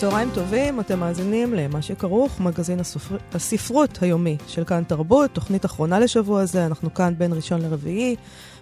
[0.00, 3.16] צהריים טובים, אתם מאזינים למה שכרוך, מגזין הסופר...
[3.34, 8.16] הספרות היומי של כאן תרבות, תוכנית אחרונה לשבוע הזה, אנחנו כאן בין ראשון לרביעי,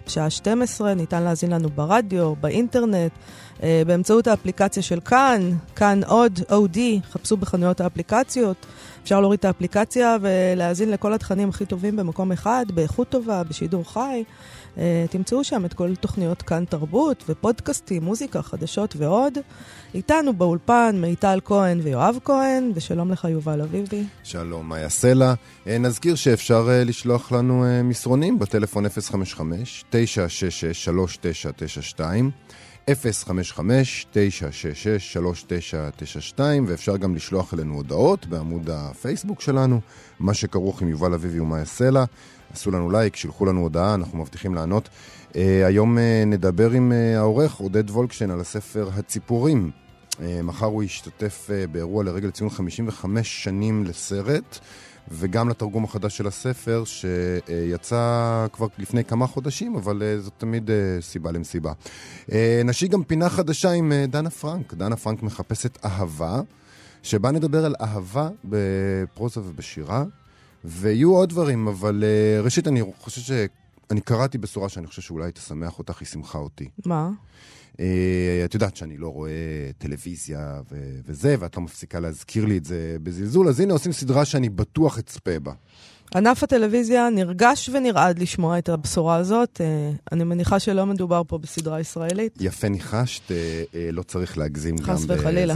[0.05, 3.11] בשעה 12, ניתן להאזין לנו ברדיו, באינטרנט,
[3.63, 6.79] אה, באמצעות האפליקציה של כאן, כאן עוד, OD,
[7.11, 8.65] חפשו בחנויות האפליקציות.
[9.03, 14.23] אפשר להוריד את האפליקציה ולהאזין לכל התכנים הכי טובים במקום אחד, באיכות טובה, בשידור חי.
[14.75, 19.37] Uh, תמצאו שם את כל תוכניות כאן תרבות ופודקאסטים, מוזיקה, חדשות ועוד.
[19.93, 24.03] איתנו באולפן מיטל כהן ויואב כהן, ושלום לך יובל אביבי.
[24.23, 25.33] שלום, מאיה סלע.
[25.65, 28.89] Uh, נזכיר שאפשר uh, לשלוח לנו מסרונים בטלפון 055-966-3992.
[32.89, 32.91] 055-966-3992,
[36.67, 39.81] ואפשר גם לשלוח אלינו הודעות בעמוד הפייסבוק שלנו,
[40.19, 42.03] מה שכרוך עם יובל אביבי ומאיה סלע.
[42.53, 44.89] עשו לנו לייק, שילחו לנו הודעה, אנחנו מבטיחים לענות.
[45.29, 49.71] Uh, היום uh, נדבר עם uh, העורך עודד וולקשטיין על הספר הציפורים.
[50.11, 54.59] Uh, מחר הוא ישתתף uh, באירוע לרגל ציון 55 שנים לסרט.
[55.11, 60.69] וגם לתרגום החדש של הספר, שיצא כבר לפני כמה חודשים, אבל זאת תמיד
[61.01, 61.73] סיבה למסיבה.
[62.65, 64.73] נשיק גם פינה חדשה עם דנה פרנק.
[64.73, 66.41] דנה פרנק מחפשת אהבה,
[67.03, 70.03] שבה נדבר על אהבה בפרוזה ובשירה.
[70.65, 73.31] ויהיו עוד דברים, אבל uh, ראשית, אני חושב ש...
[73.91, 76.69] אני קראתי בשורה שאני חושב שאולי תשמח אותך, היא שמחה אותי.
[76.85, 77.09] מה?
[77.73, 77.79] Uh,
[78.45, 79.31] את יודעת שאני לא רואה
[79.77, 84.25] טלוויזיה ו- וזה, ואת לא מפסיקה להזכיר לי את זה בזלזול, אז הנה עושים סדרה
[84.25, 85.53] שאני בטוח אצפה בה.
[86.15, 89.61] ענף הטלוויזיה נרגש ונרעד לשמוע את הבשורה הזאת.
[89.61, 92.37] אה, אני מניחה שלא מדובר פה בסדרה ישראלית.
[92.39, 94.93] יפה ניחשת, אה, אה, לא צריך להגזים גם בזה.
[94.93, 95.53] חס וחלילה.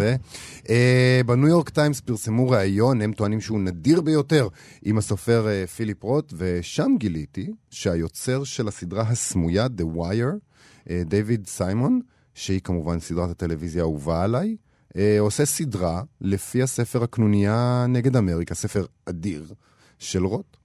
[1.25, 4.47] בניו יורק טיימס פרסמו ראיון, הם טוענים שהוא נדיר ביותר,
[4.83, 11.99] עם הסופר פיליפ רוט, ושם גיליתי שהיוצר של הסדרה הסמויה, The Wire, דיוויד סיימון,
[12.33, 14.55] שהיא כמובן סדרת הטלוויזיה האהובה עליי,
[15.19, 19.43] עושה סדרה לפי הספר הקנוניה נגד אמריקה, ספר אדיר.
[19.99, 20.57] של רוט.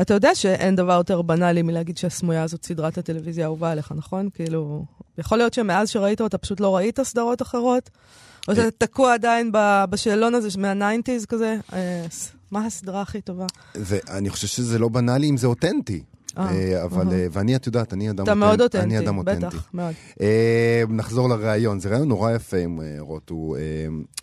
[0.00, 4.28] אתה יודע שאין דבר יותר בנאלי מלהגיד שהסמויה הזאת סדרת הטלוויזיה האהובה עליך, נכון?
[4.34, 4.84] כאילו,
[5.18, 7.90] יכול להיות שמאז שראית אותה פשוט לא ראית סדרות אחרות?
[8.48, 8.86] או שאתה.
[8.86, 9.50] תקוע עדיין
[9.90, 11.56] בשאלון הזה מהניינטיז כזה?
[11.72, 12.06] אה,
[12.50, 13.46] מה הסדרה הכי טובה?
[13.74, 16.02] ואני חושב שזה לא בנאלי אם זה אותנטי.
[16.36, 18.30] אה, אה, אבל, אה, ואני, את יודעת, אני אדם אותנטי.
[18.30, 18.60] אתה מאוד
[19.18, 19.46] אותנטי.
[19.46, 19.94] בטח, מאוד.
[20.88, 23.30] נחזור לראיון, זה ראיון נורא יפה עם רוט.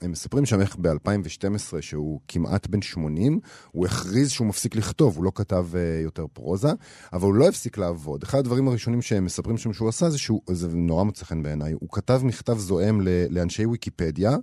[0.01, 3.39] הם מספרים שם איך ב-2012, שהוא כמעט בן 80,
[3.71, 5.67] הוא הכריז שהוא מפסיק לכתוב, הוא לא כתב
[6.03, 6.71] יותר פרוזה,
[7.13, 8.23] אבל הוא לא הפסיק לעבוד.
[8.23, 11.73] אחד הדברים הראשונים שהם מספרים שם שהוא עשה, זה שהוא, זה נורא מוצא חן בעיניי,
[11.73, 14.37] הוא כתב מכתב זועם לאנשי ויקיפדיה,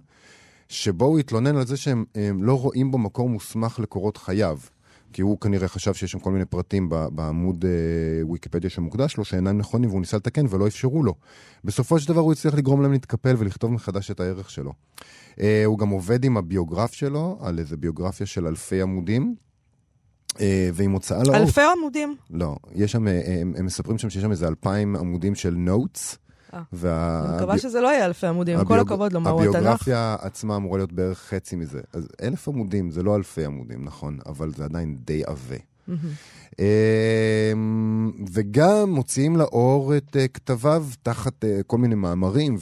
[0.69, 2.05] שבו הוא התלונן על זה שהם
[2.41, 4.59] לא רואים בו מקור מוסמך לקורות חייו.
[5.13, 9.59] כי הוא כנראה חשב שיש שם כל מיני פרטים בעמוד אה, ויקיפדיה שמוקדש לו, שאינם
[9.59, 11.15] נכונים, והוא ניסה לתקן ולא אפשרו לו.
[11.65, 14.73] בסופו של דבר הוא הצליח לגרום להם להתקפל ולכתוב מחדש את הערך שלו.
[15.41, 19.35] אה, הוא גם עובד עם הביוגרף שלו, על איזה ביוגרפיה של אלפי עמודים.
[20.41, 21.37] אה, ועם הוצאה לאור.
[21.37, 22.17] אלפי עמודים?
[22.31, 26.19] לא, יש שם, הם, הם מספרים שם שיש שם איזה אלפיים עמודים של נוטס.
[26.73, 27.25] וה...
[27.29, 29.55] אני מקווה שזה לא יהיה אלפי עמודים, עם כל הכבוד לו, מהו התנ"ך?
[29.57, 31.81] הביוגרפיה עצמה אמורה להיות בערך חצי מזה.
[31.93, 35.57] אז אלף עמודים זה לא אלפי עמודים, נכון, אבל זה עדיין די עבה.
[36.59, 42.57] אמ, וגם מוציאים לאור את אה, כתביו תחת אה, כל מיני מאמרים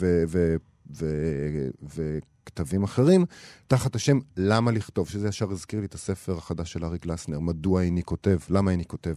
[2.42, 3.24] וכתבים אחרים,
[3.66, 7.82] תחת השם למה לכתוב, שזה ישר הזכיר לי את הספר החדש של ארי גלסנר, מדוע
[7.82, 9.14] איני כותב, למה איני כותב.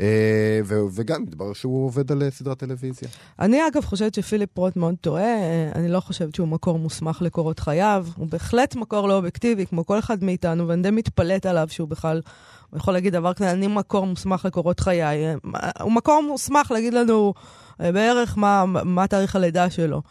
[0.00, 0.60] אה,
[0.94, 3.08] וגם מתברר שהוא עובד על אה, סדרת טלוויזיה.
[3.38, 7.58] אני אגב חושבת שפיליפ רוט מאוד טועה, אה, אני לא חושבת שהוא מקור מוסמך לקורות
[7.60, 11.88] חייו, הוא בהחלט מקור לא אובייקטיבי, כמו כל אחד מאיתנו, ואני די מתפלאת עליו שהוא
[11.88, 12.20] בכלל...
[12.70, 15.34] הוא יכול להגיד דבר כזה, אני מקור מוסמך לקורות חיי.
[15.80, 17.34] הוא מקור מוסמך להגיד לנו
[17.80, 20.02] אה, בערך מה, מה תאריך הלידה שלו.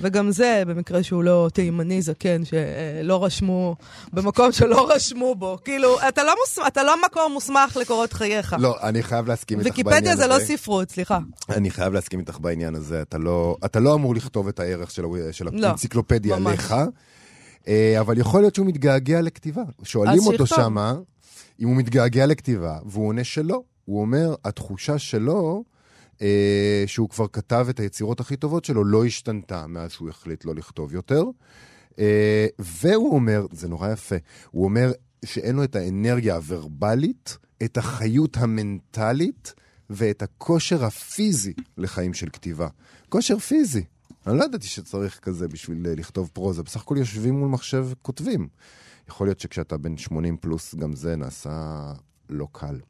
[0.00, 3.76] וגם זה, במקרה שהוא לא תימני זקן, שלא רשמו,
[4.12, 5.58] במקום שלא רשמו בו.
[5.64, 8.56] כאילו, אתה לא, מוס, אתה לא מקור מוסמך לקורות חייך.
[8.58, 9.96] לא, אני חייב להסכים איתך בעניין הזה.
[9.96, 11.18] ויקיפדיה זה לא ספרות, סליחה.
[11.48, 13.02] אני חייב להסכים איתך בעניין הזה.
[13.02, 16.74] אתה לא, אתה לא אמור לכתוב את הערך של, של לא, האנציקלופדיה לא, עליך.
[17.68, 19.62] אה, אבל יכול להיות שהוא מתגעגע לכתיבה.
[19.82, 20.94] שואלים אותו שמה,
[21.60, 23.62] אם הוא מתגעגע לכתיבה, והוא עונה שלא.
[23.84, 25.64] הוא אומר, התחושה שלו...
[26.22, 30.54] אה, שהוא כבר כתב את היצירות הכי טובות שלו, לא השתנתה מאז שהוא החליט לא
[30.54, 31.24] לכתוב יותר.
[31.98, 34.16] אה, והוא אומר, זה נורא יפה,
[34.50, 34.92] הוא אומר,
[35.24, 39.54] שאין לו את האנרגיה הוורבלית, את החיות המנטלית
[39.90, 42.68] ואת הכושר הפיזי לחיים של כתיבה.
[43.08, 43.84] כושר פיזי.
[44.26, 46.62] אני לא ידעתי שצריך כזה בשביל אה, לכתוב פרוזה.
[46.62, 48.48] בסך הכל יושבים מול מחשב כותבים.
[49.08, 51.92] יכול להיות שכשאתה בן 80 פלוס, גם זה נעשה
[52.30, 52.80] לא קל.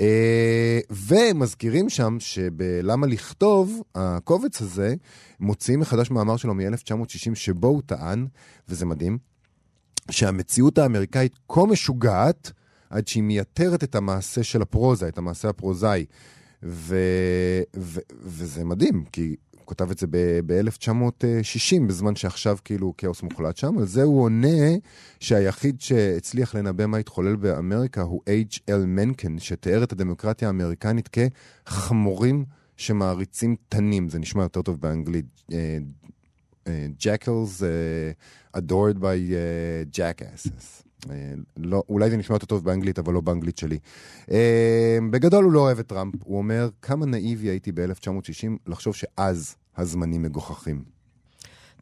[0.00, 4.94] אה, ומזכירים שם שבלמה לכתוב, הקובץ הזה,
[5.40, 8.26] מוציאים מחדש מאמר שלו מ-1960, שבו הוא טען,
[8.68, 9.18] וזה מדהים,
[10.10, 12.52] שהמציאות האמריקאית כה משוגעת,
[12.90, 16.04] עד שהיא מייתרת את המעשה של הפרוזה, את המעשה הפרוזאי.
[16.62, 16.96] ו...
[17.76, 18.00] ו...
[18.22, 19.36] וזה מדהים, כי
[19.68, 23.78] כותב את זה ב-1960, ב- בזמן שעכשיו כאילו כאוס מוחלט שם.
[23.78, 24.76] על זה הוא עונה
[25.20, 28.86] שהיחיד שהצליח לנבא מה התחולל באמריקה הוא H.L.
[28.86, 31.08] מנקן, שתיאר את הדמוקרטיה האמריקנית
[31.66, 32.44] כחמורים
[32.76, 34.08] שמעריצים תנים.
[34.08, 35.26] זה נשמע יותר טוב באנגלית.
[36.98, 40.87] Jackals uh, adored by uh, jackasses.
[41.04, 41.08] Uh,
[41.56, 43.78] לא, אולי זה נשמע יותר טוב באנגלית, אבל לא באנגלית שלי.
[44.26, 44.30] Uh,
[45.10, 46.14] בגדול הוא לא אוהב את טראמפ.
[46.24, 50.82] הוא אומר, כמה נאיבי הייתי ב-1960 לחשוב שאז הזמנים מגוחכים.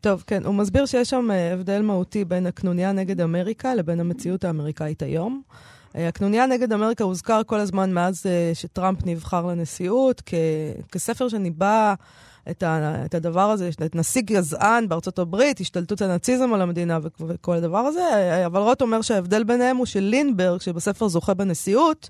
[0.01, 5.03] טוב, כן, הוא מסביר שיש שם הבדל מהותי בין הקנוניה נגד אמריקה לבין המציאות האמריקאית
[5.03, 5.43] היום.
[5.95, 8.23] הקנוניה נגד אמריקה הוזכר כל הזמן מאז
[8.55, 10.35] שטראמפ נבחר לנשיאות, כ-
[10.93, 11.95] כספר שניבא
[12.51, 16.99] את, ה- את הדבר הזה, את נשיא גזען בארצות הברית, השתלטות הנאציזם על המדינה
[17.29, 18.03] וכל הדבר הזה,
[18.47, 22.09] אבל רוט אומר שההבדל ביניהם הוא שלינברג, שבספר זוכה בנשיאות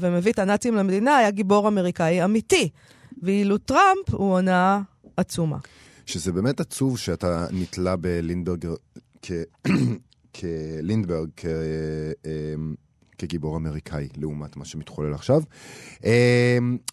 [0.00, 2.68] ומביא את הנאצים למדינה, היה גיבור אמריקאי אמיתי.
[3.22, 4.80] ואילו טראמפ הוא הונאה
[5.16, 5.56] עצומה.
[6.06, 8.66] שזה באמת עצוב שאתה נתלה בלינדברג
[9.22, 9.32] כ...
[10.40, 11.44] כלינדברג, כ...
[13.22, 15.42] כגיבור אמריקאי, לעומת מה שמתחולל עכשיו.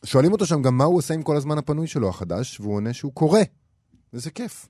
[0.06, 2.94] שואלים אותו שם גם מה הוא עושה עם כל הזמן הפנוי שלו החדש, והוא עונה
[2.94, 3.40] שהוא קורא,
[4.14, 4.68] וזה כיף.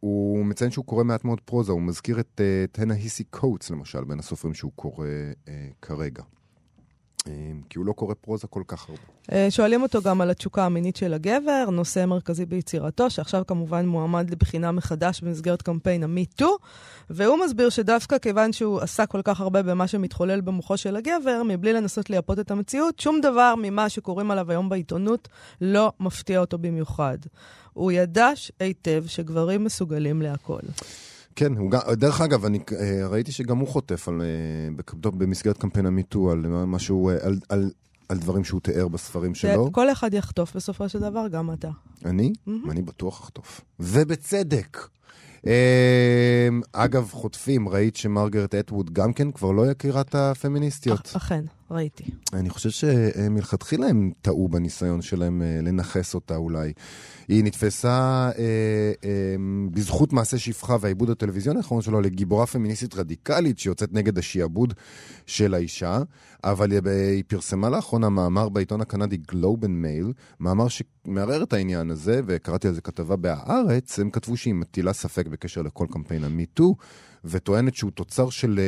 [0.00, 2.40] הוא מציין שהוא קורא מעט מאוד פרוזה, הוא מזכיר את
[2.72, 5.06] טנה היסי קוטס, למשל, בין הסופרים שהוא קורא
[5.82, 6.22] כרגע.
[7.68, 9.50] כי הוא לא קורא פרוזה כל כך הרבה.
[9.50, 14.72] שואלים אותו גם על התשוקה המינית של הגבר, נושא מרכזי ביצירתו, שעכשיו כמובן מועמד לבחינה
[14.72, 16.44] מחדש במסגרת קמפיין ה-MeToo,
[17.10, 21.72] והוא מסביר שדווקא כיוון שהוא עשה כל כך הרבה במה שמתחולל במוחו של הגבר, מבלי
[21.72, 25.28] לנסות לייפות את המציאות, שום דבר ממה שקוראים עליו היום בעיתונות
[25.60, 27.18] לא מפתיע אותו במיוחד.
[27.72, 28.30] הוא ידע
[28.60, 30.60] היטב שגברים מסוגלים להכל.
[31.40, 32.58] כן, הוא גם, דרך אגב, אני
[33.04, 34.22] ראיתי שגם הוא חוטף על,
[35.04, 37.70] במסגרת קמפיין המיטו על משהו, על, על,
[38.08, 39.72] על דברים שהוא תיאר בספרים שלו.
[39.72, 41.70] כל אחד יחטוף בסופו של דבר, גם אתה.
[42.04, 42.32] אני?
[42.32, 42.70] Mm-hmm.
[42.70, 43.60] אני בטוח אחטוף.
[43.80, 44.78] ובצדק.
[46.72, 51.12] אגב, חוטפים, ראית שמרגרט אטווד גם כן כבר לא יקירת הפמיניסטיות?
[51.16, 52.04] אכן, ראיתי.
[52.32, 56.72] אני חושב שמלכתחילה הם טעו בניסיון שלהם לנכס אותה אולי.
[57.28, 58.42] היא נתפסה אה,
[59.04, 59.36] אה,
[59.70, 64.74] בזכות מעשה שפחה והעיבוד הטלוויזיוני האחרון שלו לגיבורה פמיניסטית רדיקלית שיוצאת נגד השיעבוד
[65.26, 65.98] של האישה,
[66.44, 72.68] אבל היא פרסמה לאחרונה מאמר בעיתון הקנדי גלובן מייל, מאמר שמערער את העניין הזה, וקראתי
[72.68, 76.74] על זה כתבה בהארץ, הם כתבו שהיא מטילה ספק בקשר לכל קמפיין המיטו.
[77.24, 78.60] וטוענת שהוא תוצר של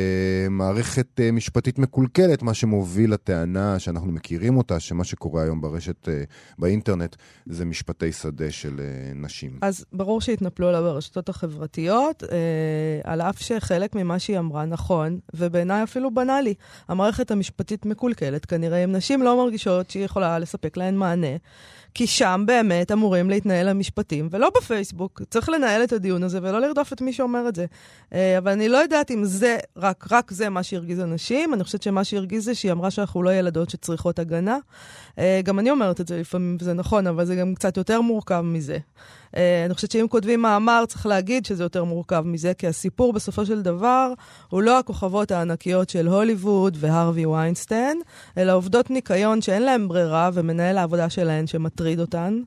[0.47, 6.07] uh, מערכת uh, משפטית מקולקלת, מה שמוביל לטענה שאנחנו מכירים אותה, שמה שקורה היום ברשת,
[6.07, 6.09] uh,
[6.59, 7.15] באינטרנט,
[7.45, 9.57] זה משפטי שדה של uh, נשים.
[9.61, 12.27] אז ברור שהתנפלו עליו ברשתות החברתיות, uh,
[13.03, 16.53] על אף שחלק ממה שהיא אמרה נכון, ובעיניי אפילו בנאלי.
[16.87, 21.37] המערכת המשפטית מקולקלת, כנראה אם נשים לא מרגישות שהיא יכולה לספק להן מענה.
[21.93, 25.21] כי שם באמת אמורים להתנהל המשפטים, ולא בפייסבוק.
[25.29, 27.65] צריך לנהל את הדיון הזה ולא לרדוף את מי שאומר את זה.
[28.11, 31.53] אבל אני לא יודעת אם זה, רק, רק זה מה שהרגיז אנשים.
[31.53, 34.57] אני חושבת שמה שהרגיז זה שהיא אמרה שאנחנו לא ילדות שצריכות הגנה.
[35.43, 38.77] גם אני אומרת את זה לפעמים, וזה נכון, אבל זה גם קצת יותר מורכב מזה.
[39.65, 43.61] אני חושבת שאם כותבים מאמר, צריך להגיד שזה יותר מורכב מזה, כי הסיפור בסופו של
[43.61, 44.13] דבר
[44.49, 48.01] הוא לא הכוכבות הענקיות של הוליווד והרווי ויינסטיין,
[48.37, 52.41] אלא עובדות ניקיון שאין להן ברירה, ומנהל העבודה שלהן שמטריד אותן.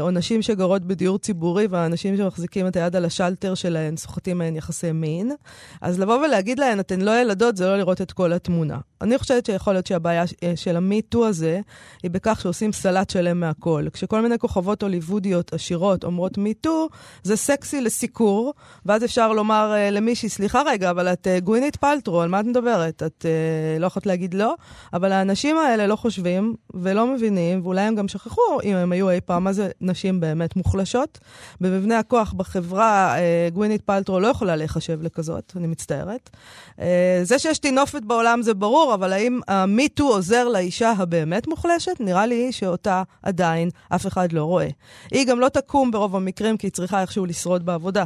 [0.00, 4.92] או נשים שגרות בדיור ציבורי והאנשים שמחזיקים את היד על השלטר שלהן סוחטים מהן יחסי
[4.92, 5.32] מין.
[5.80, 8.78] אז לבוא ולהגיד להן, אתן לא ילדות, זה לא לראות את כל התמונה.
[9.02, 10.24] אני חושבת שיכול להיות שהבעיה
[10.56, 11.60] של המיטו הזה
[12.02, 13.86] היא בכך שעושים סלט שלם מהכל.
[13.92, 16.88] כשכל מיני כוכבות הוליוודיות עשירות אומרות מיטו,
[17.22, 18.54] זה סקסי לסיקור,
[18.86, 22.44] ואז אפשר לומר uh, למישהי, סליחה רגע, אבל את uh, גווינית פלטרו, על מה את
[22.44, 23.02] מדברת?
[23.02, 24.54] את uh, לא יכולת להגיד לא?
[24.92, 29.20] אבל האנשים האלה לא חושבים ולא מבינים, ואולי הם גם שכחו, אם הם היו אי
[29.20, 31.18] פעם, מה זה נשים באמת מוחלשות.
[31.60, 36.30] במבנה הכוח בחברה, uh, גווינית פלטרו לא יכולה להיחשב לכזאת, אני מצטערת.
[36.76, 36.82] Uh,
[37.22, 41.96] זה שיש טינופת בעולם זה ברור, אבל האם המיטו עוזר לאישה הבאמת מוחלשת?
[42.00, 44.68] נראה לי שאותה עדיין אף אחד לא רואה.
[45.10, 48.04] היא גם לא תקום ברוב המקרים כי היא צריכה איכשהו לשרוד בעבודה.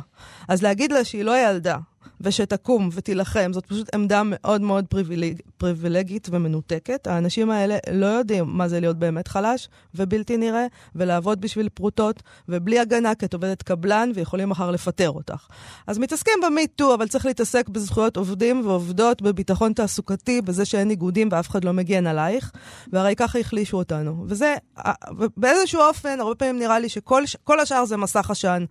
[0.48, 1.76] אז להגיד לה שהיא לא ילדה,
[2.20, 3.50] ושתקום ותילחם.
[3.52, 7.06] זאת פשוט עמדה מאוד מאוד פריבילג, פריבילגית ומנותקת.
[7.06, 12.78] האנשים האלה לא יודעים מה זה להיות באמת חלש ובלתי נראה, ולעבוד בשביל פרוטות, ובלי
[12.78, 15.46] הגנה, כי את עובדת קבלן ויכולים מחר לפטר אותך.
[15.86, 21.48] אז מתעסקים במיטו, אבל צריך להתעסק בזכויות עובדים ועובדות, בביטחון תעסוקתי, בזה שאין איגודים ואף
[21.48, 22.52] אחד לא מגן עלייך,
[22.92, 24.24] והרי ככה החלישו אותנו.
[24.28, 24.54] וזה,
[25.36, 28.64] באיזשהו אופן, הרבה פעמים נראה לי שכל השאר זה מסך עשן.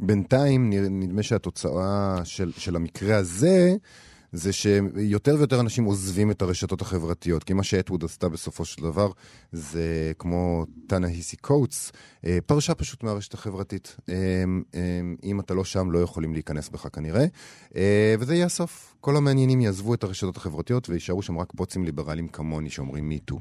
[0.00, 3.76] בינתיים נדמה שהתוצאה של, של המקרה הזה
[4.32, 9.10] זה שיותר ויותר אנשים עוזבים את הרשתות החברתיות, כי מה שאטווד עשתה בסופו של דבר
[9.52, 11.92] זה כמו טאנה היסי קוטס,
[12.24, 13.96] אה, פרשה פשוט מהרשת החברתית.
[14.08, 14.14] אה,
[14.74, 17.26] אה, אם אתה לא שם, לא יכולים להיכנס בך כנראה.
[18.18, 18.94] וזה יהיה הסוף.
[19.00, 23.40] כל המעניינים יעזבו את הרשתות החברתיות ויישארו שם רק פוצים ליברליים כמוני שאומרים מיטו.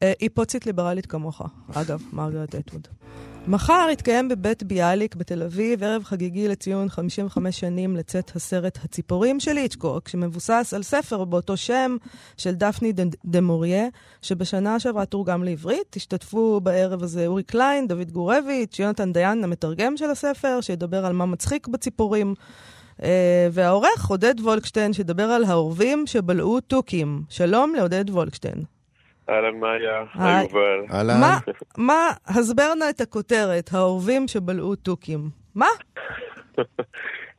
[0.00, 1.42] היא פוצית ליברלית כמוך,
[1.74, 2.88] אגב, מרגרט אטווד.
[3.48, 9.56] מחר יתקיים בבית ביאליק בתל אביב ערב חגיגי לציון 55 שנים לצאת הסרט הציפורים של
[9.56, 11.96] איצ'קוק, שמבוסס על ספר באותו שם
[12.36, 12.92] של דפני
[13.24, 13.86] דה מוריה,
[14.22, 15.96] שבשנה שעברה תורגם לעברית.
[15.96, 21.26] השתתפו בערב הזה אורי קליין, דוד גורביץ', יונתן דיין, המתרגם של הספר, שידבר על מה
[21.26, 22.34] מצחיק בציפורים.
[22.98, 23.02] Uh,
[23.52, 27.22] והעורך עודד וולקשטיין, שידבר על העורבים שבלעו תוכים.
[27.28, 28.77] שלום לעודד וולקשטיין.
[29.28, 30.84] אהלן מאיה, היי יובל.
[30.92, 31.20] אהלן.
[31.78, 35.20] מה, הסבר נא את הכותרת, האורבים שבלעו תוכים.
[35.54, 35.66] מה?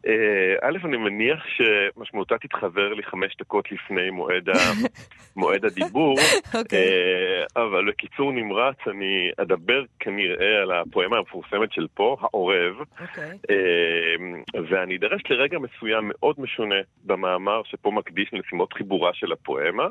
[0.08, 4.54] אה, א', אני מניח שמשמעותה תתחבר לי חמש דקות לפני מועד, ה...
[5.36, 6.58] מועד הדיבור, okay.
[6.58, 6.80] אוקיי.
[6.80, 13.02] אה, אבל בקיצור נמרץ אני אדבר כנראה על הפואמה המפורסמת של פה, העורב, okay.
[13.02, 13.38] אוקיי.
[13.50, 19.88] אה, ואני אדרש לרגע מסוים מאוד משונה במאמר שפה מקדיש למשימות חיבורה של הפואמה.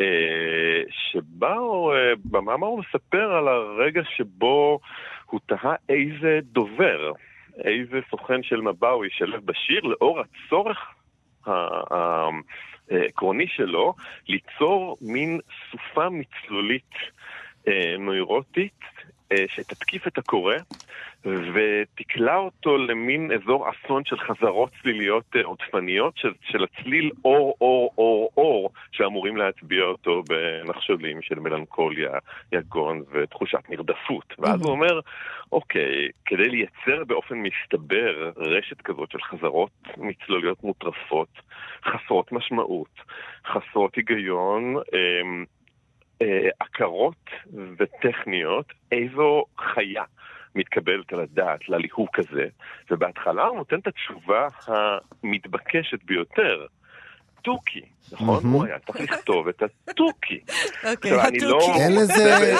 [0.00, 4.80] אה, שבה הוא, אה, במאמר הוא מספר על הרגע שבו
[5.26, 7.12] הוא תהה איזה דובר,
[7.64, 10.78] איזה סוכן של מבע הוא ישלב בשיר, לאור הצורך
[12.90, 13.94] העקרוני שלו
[14.28, 16.94] ליצור מין סופה מצלולית
[17.68, 18.80] אה, נוירוטית
[19.46, 20.54] שתתקיף את הקורא
[21.24, 27.92] ותקלע אותו למין אזור אסון של חזרות צליליות אה, עודפניות של, של הצליל אור, אור,
[27.98, 32.10] אור, אור, שאמורים להטביע אותו בנחשולים של מלנכוליה,
[32.52, 34.34] יגון ותחושת נרדפות.
[34.38, 35.00] ואז הוא אומר,
[35.52, 41.28] אוקיי, כדי לייצר באופן מסתבר רשת כזאת של חזרות מצלוליות מוטרפות,
[41.84, 43.00] חסרות משמעות,
[43.46, 45.44] חסרות היגיון, אמ,
[46.22, 47.30] אה, עקרות
[47.78, 50.04] וטכניות, איזו חיה
[50.54, 52.46] מתקבלת על הדעת לליהוק הזה,
[52.90, 56.66] ובהתחלה הוא נותן את התשובה המתבקשת ביותר.
[57.42, 57.80] תוכי,
[58.12, 58.44] נכון?
[58.44, 60.40] הוא היה צריך לכתוב את התוכי.
[60.90, 61.38] אוקיי, התוכי.
[61.40, 61.74] לא-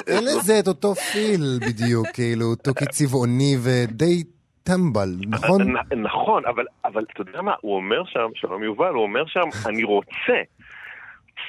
[0.07, 4.25] אין לזה את אותו פיל בדיוק, כאילו, תוכי צבעוני ודי
[4.63, 5.75] טמבל, נכון?
[6.03, 6.43] נכון,
[6.85, 10.41] אבל אתה יודע מה, הוא אומר שם, שלום יובל, הוא אומר שם, אני רוצה.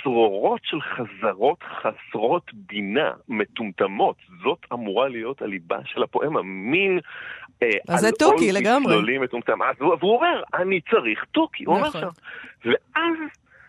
[0.03, 4.15] צרורות של חזרות חסרות בינה, מטומטמות.
[4.43, 6.99] זאת אמורה להיות הליבה של הפואמה, מין...
[7.63, 9.19] אה, אז זה תוכי לגמרי.
[9.19, 9.61] מטומטם.
[9.61, 12.01] אז הוא, אומר, אני צריך תוכי, הוא אומר נכון.
[12.01, 12.09] שם.
[12.65, 13.17] ואז...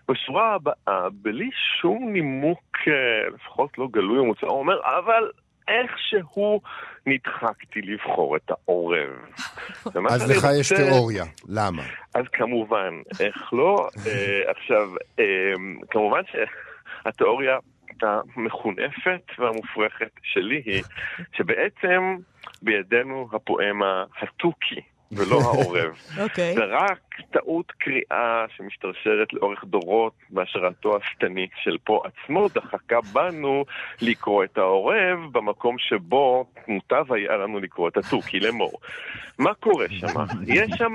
[0.08, 5.30] בשורה הבאה, בלי שום נימוק, אה, לפחות לא גלוי או מוצא, הוא אומר, אבל
[5.73, 6.61] איכשהו
[7.07, 9.11] נדחקתי לבחור את העורב.
[10.11, 10.57] אז לך רוצה...
[10.61, 11.83] יש תיאוריה, למה?
[12.14, 13.88] אז כמובן, איך לא?
[13.95, 13.99] uh,
[14.57, 17.59] עכשיו, uh, כמובן שהתיאוריה
[18.02, 20.83] המחונפת והמופרכת שלי היא
[21.37, 22.17] שבעצם
[22.62, 24.81] בידינו הפואמה התוכי.
[25.16, 25.97] ולא העורב.
[26.25, 26.54] אוקיי.
[26.54, 27.00] זה רק
[27.33, 33.64] טעות קריאה שמשתרשרת לאורך דורות בהשראתו השטנית של פה עצמו דחקה בנו
[34.02, 38.73] לקרוא את העורב במקום שבו מוטב היה לנו לקרוא את התוכי לאמור.
[39.38, 40.07] מה קורה שם?
[40.57, 40.95] יש שם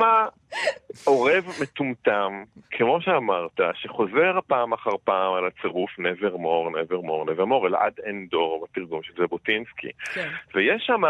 [1.06, 7.94] עורב מטומטם, כמו שאמרת, שחוזר פעם אחר פעם על הצירוף nevermore, nevermore, nevermore, אלא עד
[8.04, 9.92] אין דור בתרגום של ז'בוטינסקי.
[10.14, 10.30] כן.
[10.56, 11.02] ויש שם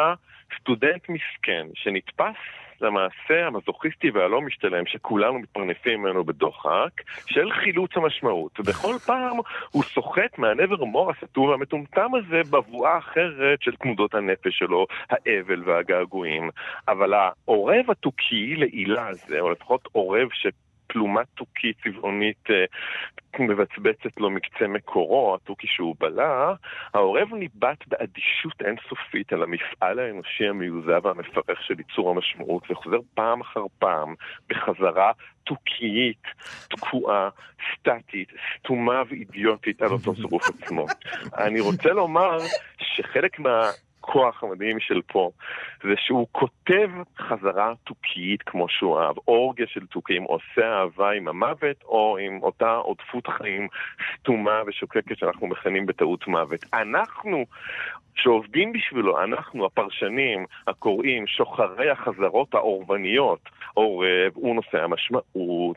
[0.60, 2.36] סטודנט מסכן שנתפס
[2.82, 6.92] למעשה המזוכיסטי והלא משתלם שכולנו מתפרנסים ממנו בדוחק,
[7.26, 8.60] של חילוץ המשמעות.
[8.60, 9.38] ובכל פעם
[9.72, 16.50] הוא סוחט מהנבר מור הסתום והמטומטם הזה בבואה אחרת של תנודות הנפש שלו, האבל והגעגועים.
[16.88, 20.48] אבל העורב התוכי לעילה הזה, או לפחות עורב ש...
[20.98, 22.66] פלומה תוכית צבעונית אה,
[23.40, 26.54] מבצבצת לו מקצה מקורו, התוכי שהוא בלע,
[26.94, 33.66] העורב ניבט באדישות אינסופית על המפעל האנושי המיוזע והמפרך של ייצור המשמעות, וחוזר פעם אחר
[33.80, 34.16] פעם
[34.50, 35.12] בחזרה
[35.44, 36.24] תוכיית,
[36.70, 37.30] תקועה,
[37.74, 40.86] סטטית, סתומה ואידיוטית על אותו צירוף עצמו.
[41.38, 42.38] אני רוצה לומר
[42.80, 43.62] שחלק מה...
[44.08, 45.32] הכוח המדהים של פה,
[45.84, 51.84] זה שהוא כותב חזרה תוכית כמו שהוא אהב, אורגיה של תוכים, עושה אהבה עם המוות,
[51.84, 53.68] או עם אותה עודפות חיים
[54.16, 56.60] סתומה ושוקקת שאנחנו מכנים בטעות מוות.
[56.74, 57.46] אנחנו
[58.18, 65.26] שעובדים בשבילו, אנחנו הפרשנים, הקוראים, שוחרי החזרות האורבניות, עורב, הוא נושא המשמעות,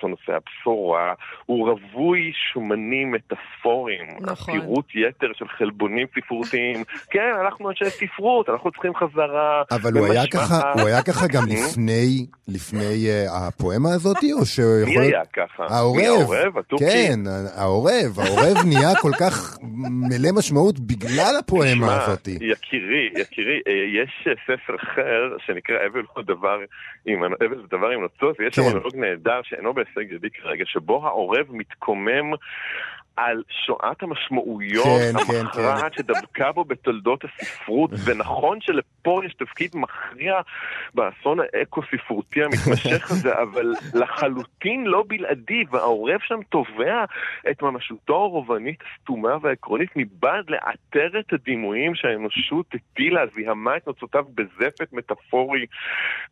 [0.02, 1.14] הוא נושא הבשורה,
[1.46, 4.54] הוא רווי שומנים מטאפוריים, נכון.
[4.54, 6.76] עשירות יתר של חלבונים ספרותיים.
[7.12, 9.62] כן, אנחנו אנשי ספרות, אנחנו צריכים חזרה.
[9.70, 10.26] אבל הוא היה.
[10.32, 14.98] ככה, הוא היה ככה גם לפני, לפני אה, הפואמה הזאתי, או שהוא מי.
[14.98, 15.66] היה ככה?
[15.68, 16.54] העורב.
[16.78, 17.18] כן,
[17.56, 18.20] העורב.
[18.20, 19.58] העורב נהיה כל כך
[20.10, 22.38] מלא משמעות בגלל הפואמה שמע, הזאתי.
[22.40, 23.72] יקירי, יקירי, אה,
[24.02, 26.58] יש אה, ספר אחר שנקרא אבל הוא דבר
[27.06, 28.62] עם, אבל זה דבר עם נוצות, ויש כן.
[28.62, 32.32] שם מונולוג נהדר שאינו בהישג ידי כרגע, שבו העורב מתקומם
[33.26, 40.34] על שואת המשמעויות כן, כן, המכרעת שדבקה בו בתולדות הספרות, ונכון שלפה יש תפקיד מכריע
[40.94, 47.04] באסון האקו-ספרותי המתמשך הזה, אבל לחלוטין לא בלעדי, והעורב שם תובע
[47.50, 54.92] את ממשותו הרובנית הסתומה והעקרונית מבעד לאתר את הדימויים שהאנושות הטילה, זיהמה את נוצותיו בזפת
[54.92, 55.66] מטאפורי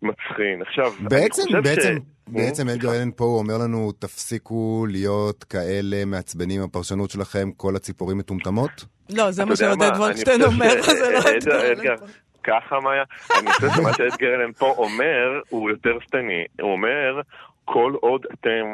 [0.02, 0.62] מצחין.
[0.62, 2.17] עכשיו, אני בעצם, חושב בעצם, ש...
[2.32, 8.18] בעצם אדגר אלן פה הוא אומר לנו, תפסיקו להיות כאלה מעצבנים הפרשנות שלכם, כל הציפורים
[8.18, 8.84] מטומטמות?
[9.10, 11.96] לא, זה מה שעודד חושב אומר, זה לא אדגר- אלן.
[12.44, 13.02] ככה מאיה,
[13.40, 16.44] אני חושב שמה שאדגר אלן פה אומר הוא יותר שטני.
[16.60, 17.20] הוא אומר,
[17.64, 18.64] כל עוד אתם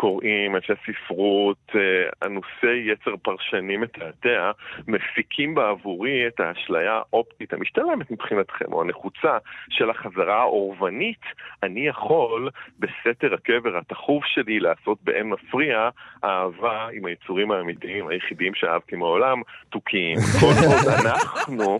[0.00, 4.50] קוראים אנשי ספרות, אה, אנוסי יצר פרשני מתעתע,
[4.88, 9.38] מפיקים בעבורי את האשליה האופטית המשתלמת מבחינתכם, או הנחוצה
[9.70, 11.20] של החזרה האורבנית,
[11.62, 15.88] אני יכול בסתר הקבר התכוף שלי לעשות באין מפריע
[16.24, 20.16] אהבה עם היצורים האמיתיים, היחידים שאהבתי מעולם, תוכיים.
[20.40, 21.78] כל עוד אנחנו,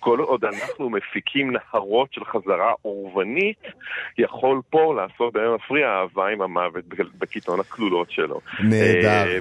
[0.00, 3.62] כל עוד אנחנו מפיקים נהרות של חזרה אורבנית,
[4.18, 6.84] יכול פה לעשות באין מפריע אהבה עם המוות
[7.18, 8.40] בקיתון הכלולות שלו.
[8.60, 9.08] נהדר.
[9.08, 9.38] אה, אה,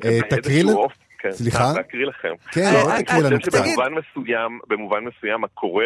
[0.00, 0.88] באיזשהו תקריא לנו-
[1.22, 1.72] כן, סליחה?
[1.76, 2.32] להקריא לכם.
[2.52, 3.58] כן, לא, תקריא לנו חושב קצת.
[3.64, 5.84] שבמובן מסוים, במובן מסוים הקורא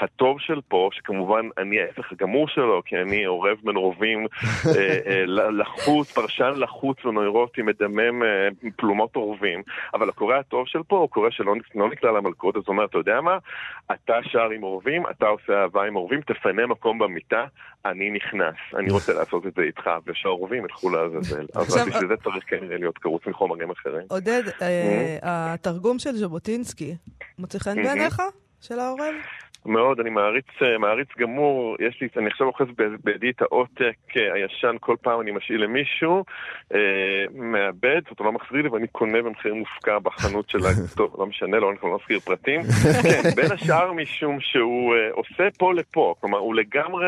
[0.00, 4.26] הטוב של פה, שכמובן אני ההפך הגמור שלו, כי אני עורב בין רובים
[4.66, 9.62] אה, אה, לחוץ, פרשן לחוץ ונוירוטי, מדמם אה, פלומות עורבים,
[9.94, 12.98] אבל הקורא הטוב של פה הוא קורא שלא לא נקלע למלכות, אז הוא אומר, אתה
[12.98, 13.38] יודע מה?
[13.92, 17.44] אתה שר עם עורבים, אתה עושה אהבה עם עורבים, תפנה מקום במיטה,
[17.86, 21.46] אני נכנס, אני רוצה לעשות את זה איתך, ושהעורבים ילכו לעזאזל.
[21.54, 24.06] אבל בשביל זה צריך כנראה להיות קרוץ מחומרים אחרים.
[24.08, 24.42] עודד,
[25.22, 26.94] התרגום של ז'בוטינסקי
[27.38, 28.22] מוצא חן בעיניך?
[28.60, 29.14] של העורב?
[29.66, 32.66] מאוד, אני מעריץ, אה, מעריץ גמור, יש לי, אני עכשיו אוחז
[33.04, 36.24] בידי את העותק אה, הישן, כל פעם אני משאיל למישהו,
[36.74, 40.58] אה, מאבד, אותו לא מחזיר לי ואני קונה במחיר מופקע בחנות של.
[40.96, 42.60] טוב, לא משנה, לא, אנחנו לא נזכיר פרטים.
[43.02, 47.06] כן, בין השאר משום שהוא אה, עושה פה לפה, כלומר, הוא לגמרי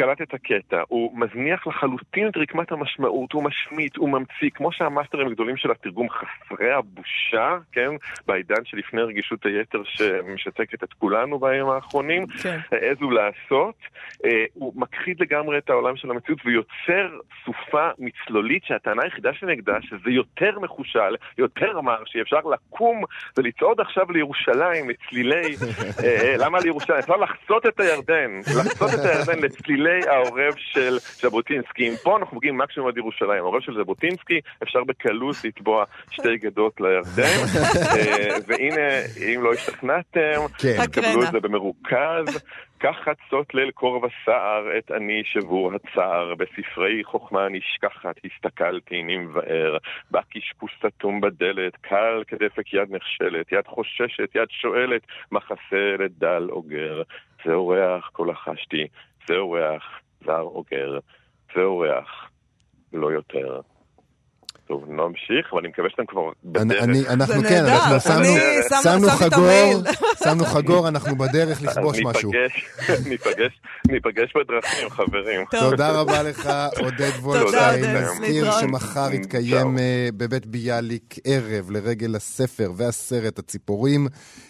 [0.00, 5.26] קלט את הקטע, הוא מזניח לחלוטין את רקמת המשמעות, הוא משמיט, הוא ממציא, כמו שהמאסטרים
[5.26, 7.90] הגדולים של התרגום חסרי הבושה, כן,
[8.26, 12.58] בעידן שלפני רגישות היתר שמשתקת את כולנו בימים האחרונים, כן.
[12.72, 13.74] העזו לעשות,
[14.24, 20.10] אה, הוא מכחיד לגמרי את העולם של המציאות ויוצר סופה מצלולית שהטענה היחידה שנגדה שזה
[20.10, 23.04] יותר מחושל, יותר מרשי, אפשר לקום
[23.36, 25.56] ולצעוד עכשיו לירושלים לצלילי,
[26.04, 26.98] אה, אה, למה לירושלים?
[26.98, 31.88] אפשר לחצות את הירדן, לחצות את הירדן לצלילי העורב של ז'בוטינסקי.
[31.88, 36.80] אם פה אנחנו מגיעים מקסימום עד ירושלים, העורב של ז'בוטינסקי, אפשר בקלות לתבוע שתי גדות
[36.80, 37.22] לירדן,
[37.96, 38.88] אה, והנה,
[39.34, 40.86] אם לא השתכנעתם, כן.
[40.86, 41.22] תקבלו.
[41.22, 42.42] את זה במרוכז.
[42.80, 49.76] כך חצות ליל קור וסער, את אני שבור הצער, בספרי חוכמה נשכחת, הסתכלתי, אני מבאר,
[50.10, 57.02] בקשקוש סתום בדלת, קל כדפק יד נחשלת, יד חוששת, יד שואלת, מחסה לדל אוגר.
[57.44, 58.86] זהו ריח, כה לחשתי,
[59.30, 59.82] זהו ריח,
[60.24, 60.98] זר אוגר,
[61.54, 62.30] זהו ריח,
[62.92, 63.60] לא יותר.
[64.70, 66.20] טוב, נמשיך, ואני מקווה שאתם כבר
[66.56, 66.82] אני- בדרך.
[66.82, 68.24] אני- אנחנו כן, נהדר, אנחנו שמנו-
[68.82, 69.82] שמנו- חגור.
[70.24, 72.30] שמנו חגור, אנחנו בדרך לכבוש משהו.
[72.32, 72.64] ניפגש,
[73.10, 75.44] ניפגש, ניפגש בדרכים, חברים.
[75.50, 75.70] טוב.
[75.70, 77.10] תודה רבה לך, עודד.
[77.22, 78.50] עודד, נזכיר.
[78.60, 84.06] שמחר יתקיים אה, בבית ביאליק ערב לרגל הספר והסרט הציפורים,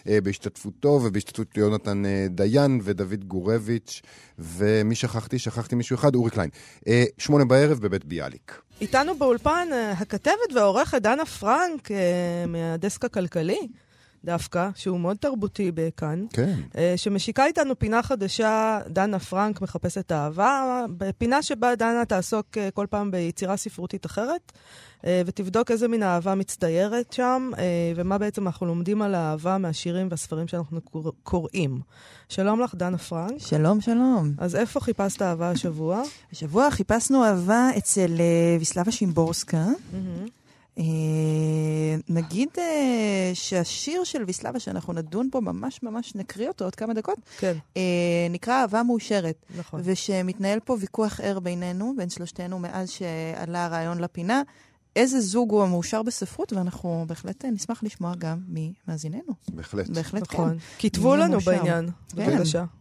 [0.09, 4.01] אה, בהשתתפותו ובהשתתפות יונתן אה, דיין ודוד גורביץ',
[4.39, 5.39] ומי שכחתי?
[5.39, 6.49] שכחתי מישהו אחד, אורי קליין.
[7.17, 8.61] שמונה בערב בבית ביאליק.
[8.81, 11.97] איתנו באולפן אה, הכתבת והעורכת דנה פרנק אה,
[12.47, 13.67] מהדסק הכלכלי.
[14.25, 16.55] דווקא, שהוא מאוד תרבותי בכאן, כן.
[16.77, 20.85] אה, שמשיקה איתנו פינה חדשה, דנה פרנק מחפשת אהבה,
[21.17, 24.51] פינה שבה דנה תעסוק אה, כל פעם ביצירה ספרותית אחרת,
[25.05, 27.51] אה, ותבדוק איזה מין אהבה מצטיירת שם,
[27.95, 31.79] ומה בעצם אנחנו לומדים על האהבה מהשירים והספרים שאנחנו קור- קוראים.
[32.29, 33.37] שלום לך, דנה פרנק.
[33.37, 34.31] שלום, שלום.
[34.37, 36.01] אז איפה חיפשת אהבה השבוע?
[36.31, 38.11] השבוע חיפשנו אהבה אצל
[38.59, 39.57] ויסלבה שימבורסקה.
[39.93, 39.99] אה,
[42.09, 47.17] נגיד אה, שהשיר של ויסלבה, שאנחנו נדון בו, ממש ממש נקריא אותו עוד כמה דקות,
[47.39, 49.45] כן, אה, נקרא אהבה מאושרת.
[49.57, 49.81] נכון.
[49.83, 54.41] ושמתנהל פה ויכוח ער בינינו, בין שלושתנו, מאז שעלה הרעיון לפינה.
[54.95, 59.33] איזה זוג הוא המאושר בספרות, ואנחנו בהחלט אה, נשמח לשמוע גם ממאזיננו.
[59.49, 59.89] בהחלט.
[59.89, 60.35] בהחלט כן.
[60.35, 60.57] נכון.
[60.79, 61.51] כתבו מי לנו המאושר?
[61.51, 62.37] בעניין, כן.
[62.37, 62.59] בבקשה.
[62.59, 62.80] כן.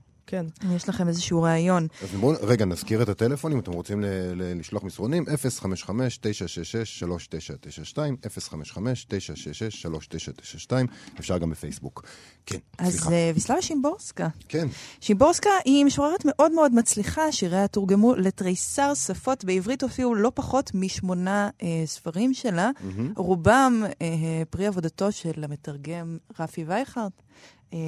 [0.65, 1.87] אם יש לכם איזשהו רעיון.
[2.03, 7.99] אז בואו, רגע, נזכיר את הטלפון, אם אתם רוצים ל- ל- לשלוח מסרונים, 055-966-3992,
[8.77, 10.73] 055-966-3992,
[11.19, 12.05] אפשר גם בפייסבוק.
[12.47, 13.13] כן, אז סליחה.
[13.13, 14.29] אה, ויסלבה שימבורסקה.
[14.49, 14.69] כן,
[15.01, 21.51] שימבורסקה היא משוררת מאוד מאוד מצליחה, שיריה תורגמו לתריסר שפות, בעברית הופיעו לא פחות משמונה
[21.63, 23.13] אה, ספרים שלה, מהמם.
[23.17, 24.07] רובם אה,
[24.51, 27.13] פרי עבודתו של המתרגם רפי וייכרט.
[27.73, 27.79] אה,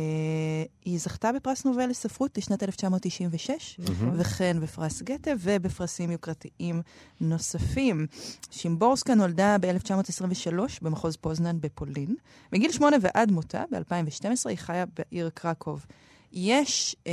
[0.84, 3.80] היא זכתה בפרס נובל לספרות לשנת 1996,
[4.16, 6.82] וכן בפרס גתה ובפרסים יוקרתיים
[7.20, 8.06] נוספים.
[8.50, 12.14] שימבורסקה נולדה ב-1923 במחוז פוזנן בפולין.
[12.52, 15.86] מגיל שמונה ועד מותה, ב-2012, היא חיה בעיר קרקוב.
[16.32, 17.12] יש אה,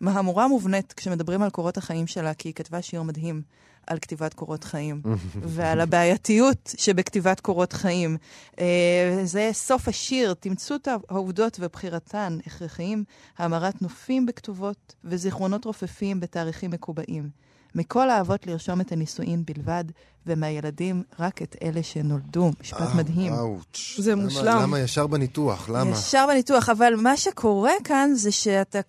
[0.00, 3.42] מהמורה מובנית כשמדברים על קורות החיים שלה, כי היא כתבה שיר מדהים
[3.86, 5.02] על כתיבת קורות חיים,
[5.42, 8.16] ועל הבעייתיות שבכתיבת קורות חיים.
[8.60, 13.04] אה, זה סוף השיר, תמצות העובדות ובחירתן הכרחיים,
[13.38, 17.49] האמרת נופים בכתובות וזיכרונות רופפים בתאריכים מקובעים.
[17.74, 19.84] מכל האבות לרשום את הנישואין בלבד,
[20.26, 22.50] ומהילדים רק את אלה שנולדו.
[22.60, 23.32] משפט אה, מדהים.
[23.32, 23.94] אאוץ'.
[23.98, 24.62] זה למה- מושלם.
[24.62, 25.68] למה ישר בניתוח?
[25.68, 25.90] למה?
[25.90, 28.80] ישר בניתוח, אבל מה שקורה כאן זה שאתה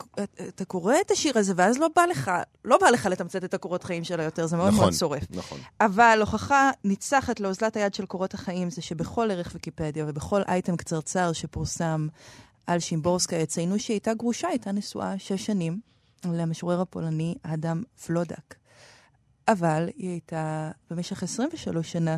[0.48, 2.32] אתה קורא את השיר הזה, ואז לא בא לך,
[2.66, 5.24] לא בא לך לתמצת את הקורות חיים שלו יותר, זה מאוד נכון, מאוד שורף.
[5.30, 5.58] נכון.
[5.82, 11.34] אבל הוכחה ניצחת לאוזלת היד של קורות החיים זה שבכל ערך ויקיפדיה ובכל אייטם קצרצר
[11.34, 12.08] שפורסם
[12.68, 15.80] על שימבורסקה יציינו שהיא הייתה גרושה, הייתה נשואה שש שנים
[16.26, 18.56] למשורר הפולני אדם פלודק.
[19.52, 22.18] אבל היא הייתה במשך 23 שנה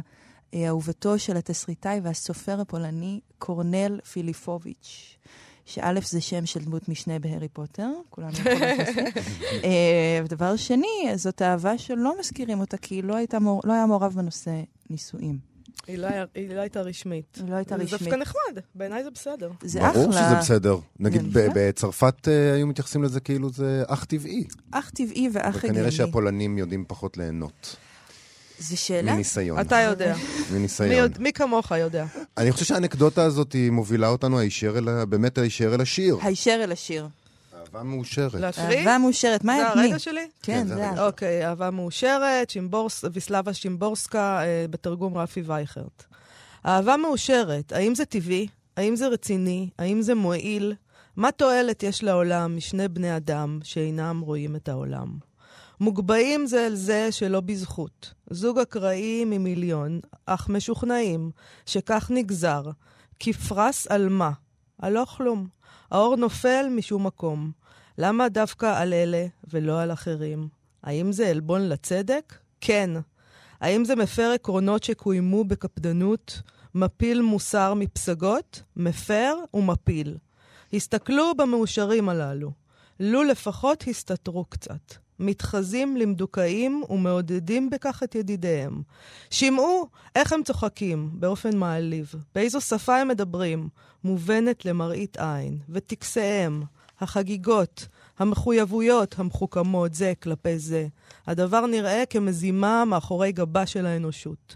[0.53, 5.17] אה, אהובתו של התסריטאי והסופר הפולני קורנל פיליפוביץ'.
[5.65, 9.01] שא' זה שם של דמות משנה בהארי פוטר, כולנו יכולים לזה.
[9.63, 13.61] אה, ודבר שני, זאת אהבה שלא מזכירים אותה, כי לא, הייתה מור...
[13.63, 15.52] לא היה מעורב בנושא נישואים.
[15.87, 17.37] היא לא היה- היא לא הייתה רשמית.
[17.43, 18.01] היא לא הייתה זה רשמית.
[18.01, 19.51] דווקא נחמד, בעיניי זה בסדר.
[19.63, 20.77] זה ברור אחלה, שזה בסדר.
[20.99, 21.47] נגיד ב-.
[21.55, 24.43] בצרפת אה, היו מתייחסים לזה כאילו זה אך טבעי.
[24.71, 25.73] אח טבעי ואח הגיוני.
[25.73, 27.75] וכנראה שהפולנים יודעים פחות ליהנות.
[28.59, 29.13] זו שאלה?
[29.13, 29.59] מניסיון.
[29.59, 30.15] אתה יודע.
[30.51, 30.91] מי מניסיון.
[30.91, 32.05] יודע- מי כמוך יודע.
[32.37, 35.05] אני חושב שהאנקדוטה הזאת היא מובילה אותנו הישר אל.
[35.05, 36.17] באמת הישר אל השיר.
[36.21, 37.07] הישר אל השיר.
[37.75, 38.33] אהבה מאושרת.
[38.33, 38.79] להקריא?
[38.79, 39.81] אהבה מאושרת, מה זה את מי?
[39.81, 40.27] הרגע שלי?
[40.41, 41.05] כן, כן, זה זה הרגע.
[41.05, 46.03] אוקיי, אהבה מאושרת, שימבורס, ויסלבה שימבורסקה, אה, בתרגום רפי וייכרט.
[46.65, 48.47] אהבה מאושרת, האם זה טבעי?
[48.77, 49.69] האם זה רציני?
[49.79, 50.73] האם זה מועיל?
[51.15, 55.17] מה תועלת יש לעולם משני בני אדם שאינם רואים את העולם?
[55.79, 58.13] מוגבהים זה אל זה שלא בזכות.
[58.29, 61.31] זוג אקראי ממיליון, אך משוכנעים
[61.65, 62.63] שכך נגזר.
[63.19, 64.31] כפרס על מה?
[64.81, 65.47] על לא כלום.
[65.91, 67.51] האור נופל משום מקום.
[67.97, 70.47] למה דווקא על אלה ולא על אחרים?
[70.83, 72.37] האם זה עלבון לצדק?
[72.61, 72.89] כן.
[73.61, 76.41] האם זה מפר עקרונות שקוימו בקפדנות?
[76.75, 78.63] מפיל מוסר מפסגות?
[78.75, 80.17] מפר ומפיל.
[80.73, 82.51] הסתכלו במאושרים הללו.
[82.99, 85.02] לו לפחות הסתתרו קצת.
[85.19, 88.81] מתחזים למדוכאים ומעודדים בכך את ידידיהם.
[89.29, 92.15] שמעו איך הם צוחקים, באופן מעליב.
[92.35, 93.69] באיזו שפה הם מדברים,
[94.03, 95.59] מובנת למראית עין.
[95.69, 96.63] וטקסיהם,
[96.99, 97.87] החגיגות,
[98.19, 100.87] המחויבויות המחוכמות זה כלפי זה.
[101.27, 104.55] הדבר נראה כמזימה מאחורי גבה של האנושות.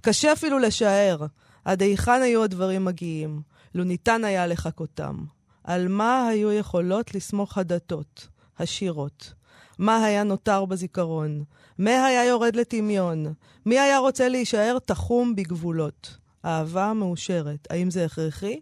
[0.00, 1.26] קשה אפילו לשער
[1.64, 3.40] עד היכן היו הדברים מגיעים,
[3.74, 5.24] לו ניתן היה לחכותם.
[5.64, 9.32] על מה היו יכולות לסמוך הדתות, השירות?
[9.78, 11.44] מה היה נותר בזיכרון?
[11.78, 13.34] מה היה יורד לטמיון?
[13.66, 16.16] מי היה רוצה להישאר תחום בגבולות?
[16.44, 18.60] אהבה מאושרת, האם זה הכרחי?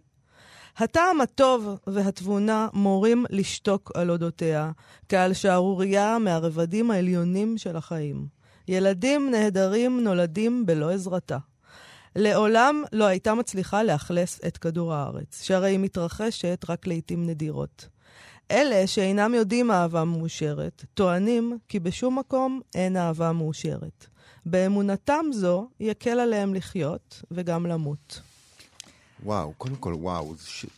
[0.77, 4.71] הטעם הטוב והתבונה מורים לשתוק על אודותיה,
[5.09, 8.27] כעל שערורייה מהרבדים העליונים של החיים.
[8.67, 11.37] ילדים נהדרים נולדים בלא עזרתה.
[12.15, 17.87] לעולם לא הייתה מצליחה לאכלס את כדור הארץ, שהרי היא מתרחשת רק לעיתים נדירות.
[18.51, 24.05] אלה שאינם יודעים אהבה מאושרת, טוענים כי בשום מקום אין אהבה מאושרת.
[24.45, 28.21] באמונתם זו יקל עליהם לחיות וגם למות.
[29.23, 30.69] וואו, קודם כל, וואו, זה שיר,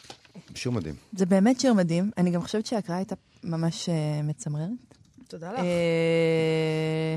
[0.55, 0.95] שיר מדהים.
[1.13, 2.11] זה באמת שיר מדהים.
[2.17, 4.69] אני גם חושבת שההקראה הייתה ממש אה, מצמררת.
[5.27, 5.59] תודה לך.
[5.59, 7.15] אה,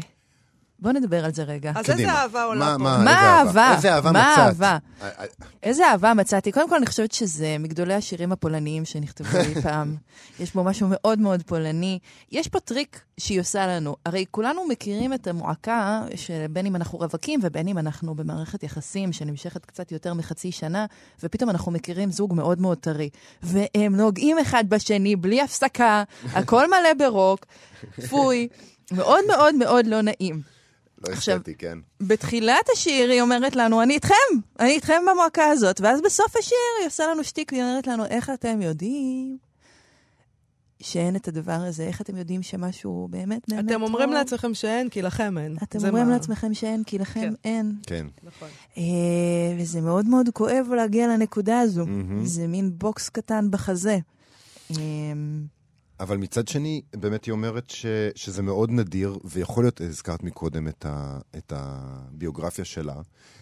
[0.81, 1.73] בואו נדבר על זה רגע.
[1.75, 2.79] אז איזה אהבה עולה מה, פה?
[2.79, 3.75] מה, מה האהבה?
[3.75, 4.39] איזה אהבה מה מצאת?
[4.39, 4.79] האהבה?
[5.03, 5.25] אה, אה,
[5.63, 6.53] איזה אהבה מצאתי.
[6.53, 9.97] קודם כל, אני חושבת שזה מגדולי השירים הפולניים שנכתבו אי פעם.
[10.41, 11.99] יש בו משהו מאוד מאוד פולני.
[12.33, 13.97] יש פה טריק שהיא עושה לנו.
[14.07, 19.65] הרי כולנו מכירים את המועקה, שבין אם אנחנו רווקים ובין אם אנחנו במערכת יחסים שנמשכת
[19.65, 20.87] קצת יותר מחצי שנה,
[21.23, 23.09] ופתאום אנחנו מכירים זוג מאוד מאוד טרי.
[23.43, 27.47] והם נוגעים אחד בשני בלי הפסקה, הכל מלא ברוק,
[28.09, 28.49] פוי.
[28.93, 30.60] מאוד מאוד מאוד לא נעים.
[31.09, 31.79] לא אסתטי, כן.
[32.01, 34.15] בתחילת השיר היא אומרת לנו, אני איתכם,
[34.61, 35.81] אני איתכם במועקה הזאת.
[35.81, 39.39] ואז בסוף השיר היא עושה לנו שטיק והיא אומרת לנו, איך אתם יודעים
[40.83, 41.83] שאין את הדבר הזה?
[41.83, 44.15] איך אתם יודעים שמשהו באמת באמת אתם אומרים טוב?
[44.15, 45.57] לעצמכם שאין, כי לכם אין.
[45.63, 47.35] אתם אומרים מה- לעצמכם שאין, כי לכם כן.
[47.45, 47.73] אין.
[47.87, 48.07] כן.
[48.23, 48.49] נכון.
[48.79, 48.83] אה,
[49.59, 51.87] וזה מאוד מאוד כואב להגיע לנקודה הזו.
[51.87, 52.25] מהמם.
[52.27, 53.99] זה מין בוקס קטן בחזה.
[54.71, 54.77] אה,
[56.01, 60.87] אבל מצד שני, באמת היא אומרת ש, שזה מאוד נדיר, ויכול להיות, הזכרת מקודם את,
[60.89, 62.95] ה, את הביוגרפיה שלה,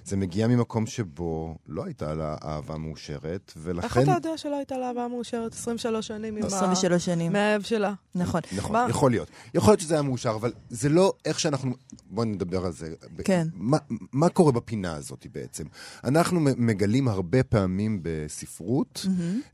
[0.04, 3.86] זה מגיע ממקום שבו לא הייתה לה אהבה מאושרת, ולכן...
[3.86, 6.46] איך אתה יודע שלא הייתה לה אהבה מאושרת 23 שנים עם ה...
[6.46, 7.32] 23 שנים.
[7.32, 7.94] מהאב שלה?
[8.14, 8.40] נכון.
[8.56, 8.86] נכון, מה?
[8.90, 9.28] יכול להיות.
[9.54, 11.74] יכול להיות שזה היה מאושר, אבל זה לא איך שאנחנו...
[12.10, 12.94] בואו נדבר על זה.
[13.24, 13.46] כן.
[13.54, 13.78] מה,
[14.12, 15.64] מה קורה בפינה הזאת בעצם?
[16.04, 19.06] אנחנו מגלים הרבה פעמים בספרות,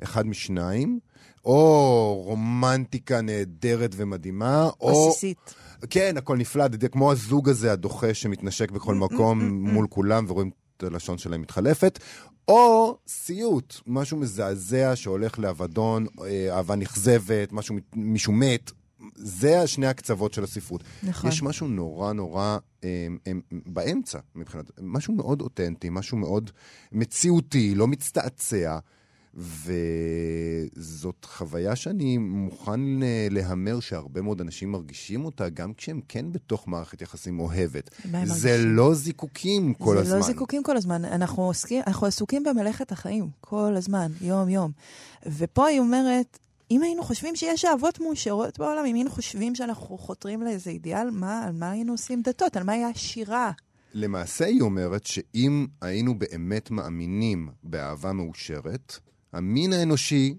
[0.02, 0.98] אחד משניים,
[1.44, 5.08] או רומנטיקה נהדרת ומדהימה, או...
[5.08, 5.54] עסיסית.
[5.90, 10.82] כן, הכל נפלא, זה כמו הזוג הזה הדוחה שמתנשק בכל מקום מול כולם ורואים את
[10.82, 11.98] הלשון שלהם מתחלפת,
[12.48, 18.70] או סיוט, משהו מזעזע שהולך לאבדון, אה, אהבה נכזבת, משהו, מישהו מת.
[19.14, 20.84] זה שני הקצוות של הספרות.
[21.02, 21.30] נכון.
[21.30, 26.50] יש משהו נורא נורא אה, אה, באמצע, מבחינת, משהו מאוד אותנטי, משהו מאוד
[26.92, 28.78] מציאותי, לא מצטעצע.
[29.36, 36.68] וזאת חוויה שאני מוכן אה, להמר שהרבה מאוד אנשים מרגישים אותה, גם כשהם כן בתוך
[36.68, 37.90] מערכת יחסים אוהבת.
[38.04, 38.76] זה מרגישים?
[38.76, 40.16] לא זיקוקים כל זה הזמן.
[40.16, 44.70] לא זיקוקים כל הזמן, אנחנו, עוסקים, אנחנו עסוקים במלאכת החיים כל הזמן, יום-יום.
[45.26, 46.38] ופה היא אומרת,
[46.70, 51.44] אם היינו חושבים שיש אהבות מאושרות בעולם, אם היינו חושבים שאנחנו חותרים לאיזה אידיאל, מה,
[51.44, 52.56] על מה היינו עושים דתות?
[52.56, 53.52] על מה היה השירה?
[53.94, 58.98] למעשה היא אומרת שאם היינו באמת מאמינים באהבה מאושרת,
[59.34, 60.34] המין האנושי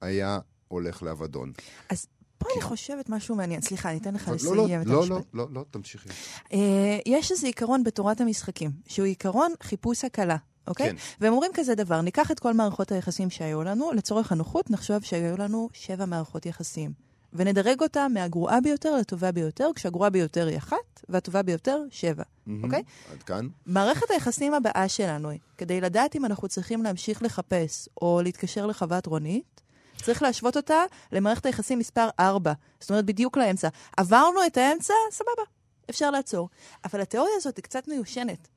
[0.00, 1.52] היה הולך לאבדון.
[1.88, 2.06] אז
[2.38, 3.62] פה אני חושבת משהו מעניין.
[3.62, 5.10] סליחה, אני אתן לך לא, לסיים לא, את לא, המשפט.
[5.10, 6.08] לא, לא, לא, תמשיכי.
[6.52, 10.90] אה, יש איזה עיקרון בתורת המשחקים, שהוא עיקרון חיפוש הקלה, אוקיי?
[10.90, 10.96] כן.
[11.20, 15.36] והם אומרים כזה דבר, ניקח את כל מערכות היחסים שהיו לנו, לצורך הנוחות נחשוב שהיו
[15.36, 16.92] לנו שבע מערכות יחסים.
[17.32, 22.22] ונדרג אותה מהגרועה ביותר לטובה ביותר, כשהגרועה ביותר היא אחת, והטובה ביותר שבע,
[22.62, 22.82] אוקיי?
[23.12, 23.48] עד כאן?
[23.66, 29.06] מערכת היחסים הבאה שלנו היא, כדי לדעת אם אנחנו צריכים להמשיך לחפש או להתקשר לחוות
[29.06, 29.62] רונית,
[30.02, 32.52] צריך להשוות אותה למערכת היחסים מספר 4.
[32.80, 33.68] זאת אומרת, בדיוק לאמצע.
[33.96, 35.42] עברנו את האמצע, סבבה,
[35.90, 36.48] אפשר לעצור.
[36.84, 38.48] אבל התיאוריה הזאת היא קצת מיושנת.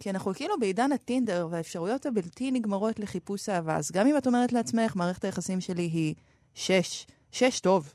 [0.00, 3.76] כי אנחנו כאילו בעידן הטינדר והאפשרויות הבלתי נגמרות לחיפוש אהבה.
[3.76, 6.14] אז גם אם את אומרת לעצמך, מערכת היחסים שלי היא
[6.54, 7.94] 6, 6 טוב.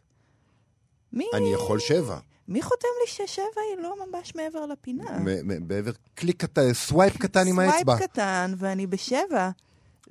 [1.14, 2.18] מי, אני יכול שבע.
[2.48, 3.44] מי חותם לי ששבע
[3.76, 5.04] היא לא ממש מעבר לפינה?
[5.20, 7.94] מ- מ- בעבר קליק קטן, swipe קטן עם האצבע.
[7.96, 9.50] swipe קטן, ואני בשבע,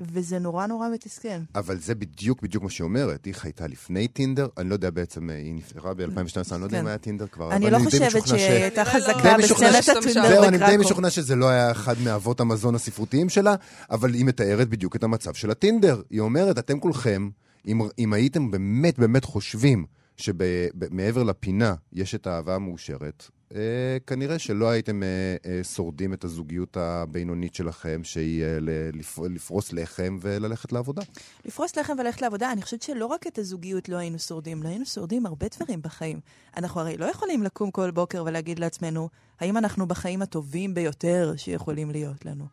[0.01, 1.29] וזה נורא נורא מתסכל.
[1.55, 3.25] אבל זה בדיוק בדיוק מה שהיא אומרת.
[3.25, 6.07] היא חייתה לפני טינדר, אני לא יודע בעצם, היא נפטרה ב-2012,
[6.53, 6.83] אני לא יודע כן.
[6.83, 7.53] אם היה טינדר כבר.
[7.53, 10.77] אני לא חושבת שהיא ש- הייתה חזקה בסצנת הטינדר זהו, אני די.
[10.81, 13.55] משוכנע שזה לא היה אחד מאבות המזון הספרותיים שלה,
[13.91, 16.03] אבל היא מתארת בדיוק את המצב של הטינדר.
[16.11, 17.29] היא אומרת, אתם כולכם,
[17.67, 19.85] אם, אם הייתם באמת באמת חושבים
[20.17, 26.77] שמעבר לפינה יש את האהבה המאושרת, אה, כנראה שלא הייתם אה, אה, שורדים את הזוגיות
[26.77, 28.59] הבינונית שלכם, שהיא אה,
[28.93, 31.03] לפ, לפרוס לחם וללכת לעבודה.
[31.45, 34.87] לפרוס לחם וללכת לעבודה, אני חושבת שלא רק את הזוגיות לא היינו שורדים, לא היינו
[34.87, 36.21] שורדים הרבה דברים בחיים.
[36.57, 39.09] אנחנו הרי לא יכולים לקום כל בוקר ולהגיד לעצמנו,
[39.41, 42.47] האם אנחנו בחיים הטובים ביותר שיכולים להיות לנו.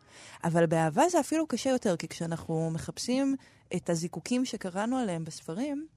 [0.44, 3.36] אבל באהבה זה אפילו קשה יותר, כי כשאנחנו מחפשים
[3.76, 5.88] את הזיקוקים שקראנו עליהם בספרים,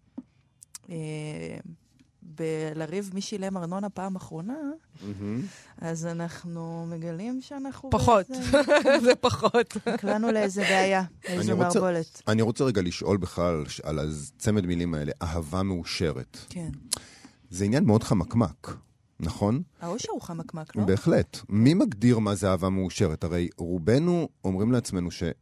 [2.22, 4.54] בלריב מי שילם ארנונה פעם אחרונה,
[5.78, 7.90] אז אנחנו מגלים שאנחנו...
[7.90, 8.26] פחות.
[9.04, 9.76] זה פחות.
[9.94, 11.02] נקלענו לאיזה בעיה,
[11.36, 12.22] רוצה- מערבולת.
[12.28, 16.38] אני רוצה רגע לשאול בכלל על הצמד מילים האלה, אהבה מאושרת.
[16.48, 16.70] כן.
[17.50, 18.76] זה עניין מאוד חמקמק,
[19.20, 19.62] נכון?
[19.80, 20.84] האושר הוא חמקמק, לא?
[20.84, 21.38] בהחלט.
[21.48, 23.24] מי מגדיר מה זה אהבה מאושרת?
[23.24, 25.32] הרי רובנו אומרים לעצמנו שאם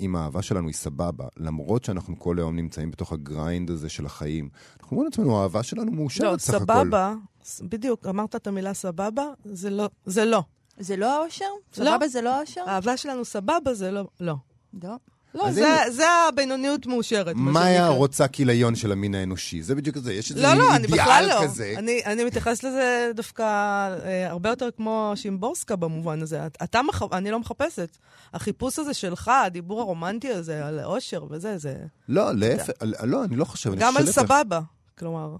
[0.00, 4.48] אם האהבה שלנו היא סבבה, למרות שאנחנו כל היום נמצאים בתוך הגריינד הזה של החיים,
[4.80, 6.64] אנחנו אומרים לעצמנו, האהבה שלנו מאושרת לא, סך הכל.
[6.64, 9.88] סבבה, ס- בדיוק, אמרת את המילה סבבה, זה לא.
[10.06, 10.42] זה לא.
[10.78, 11.44] זה לא האושר?
[11.78, 11.84] לא.
[11.84, 12.60] סבבה זה לא האושר?
[12.66, 14.04] האהבה שלנו סבבה, זה לא.
[14.20, 14.34] לא.
[14.82, 14.94] לא.
[15.38, 17.36] לא, זה- הנה, זה הבינוניות מאושרת.
[17.36, 17.88] שנקרא.
[17.88, 19.62] רוצה כיליון של המין האנושי?
[19.62, 21.40] זה בדיוק זה, יש איזה לא, לא, אני בכלל לא.
[21.44, 21.74] כזה.
[21.76, 26.46] אני, אני מתייחס לזה דווקא אה, הרבה יותר כמו שימבורסקה במובן הזה.
[26.46, 27.02] את- אתה, מח...
[27.12, 27.96] אני לא מחפשת.
[28.34, 31.74] החיפוש הזה שלך, הדיבור הרומנטי הזה על אושר וזה, זה...
[32.08, 32.72] לא, להפך,
[33.02, 33.74] לא, אני לא חושב.
[33.78, 34.06] גם על.
[34.06, 34.60] סבבה.
[34.98, 35.36] כלומר,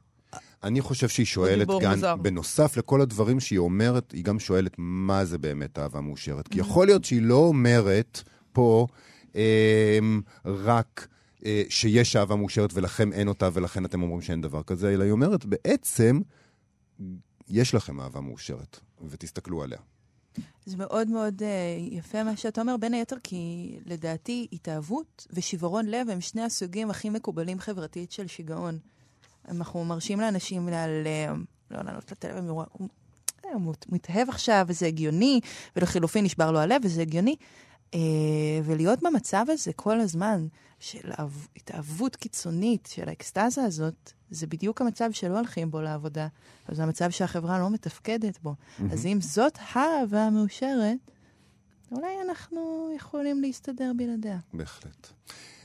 [0.63, 2.17] אני חושב שהיא שואלת כאן, מוזר.
[2.17, 6.49] בנוסף לכל הדברים שהיא אומרת, היא גם שואלת מה זה באמת אהבה מאושרת.
[6.49, 8.87] כי יכול להיות שהיא לא אומרת פה
[10.45, 11.09] רק
[11.47, 15.13] אה, שיש אהבה מאושרת ולכם אין אותה ולכן אתם אומרים שאין דבר כזה, אלא היא
[15.13, 16.21] אומרת, בעצם,
[17.49, 19.79] יש לכם אהבה מאושרת, ותסתכלו עליה.
[20.67, 21.45] זה מאוד מאוד uh,
[21.95, 27.11] יפה מה שאתה אומר, בין היתר כי לדעתי התאהבות ושברון לב הם שני הסוגים הכי
[27.11, 28.79] מקובלים חברתית של שיגעון.
[29.49, 35.41] אנחנו מרשים לאנשים להיעלם, לא לענות לטלפון, הוא מתאהב עכשיו וזה הגיוני,
[35.77, 37.37] ולחילופין נשבר לו הלב וזה הגיוני.
[37.93, 37.99] Uh,
[38.65, 40.47] ולהיות במצב הזה כל הזמן
[40.81, 46.29] של אהב- התאהבות קיצונית, של האקסטזה הזאת, זה בדיוק המצב שלא הולכים בו לעבודה.
[46.69, 48.55] אבל זה המצב שהחברה לא מתפקדת בו.
[48.93, 50.97] אז אם זאת האהבה המאושרת,
[51.93, 54.39] אולי אנחנו יכולים להסתדר בלעדיה.
[54.55, 55.09] בהחלט.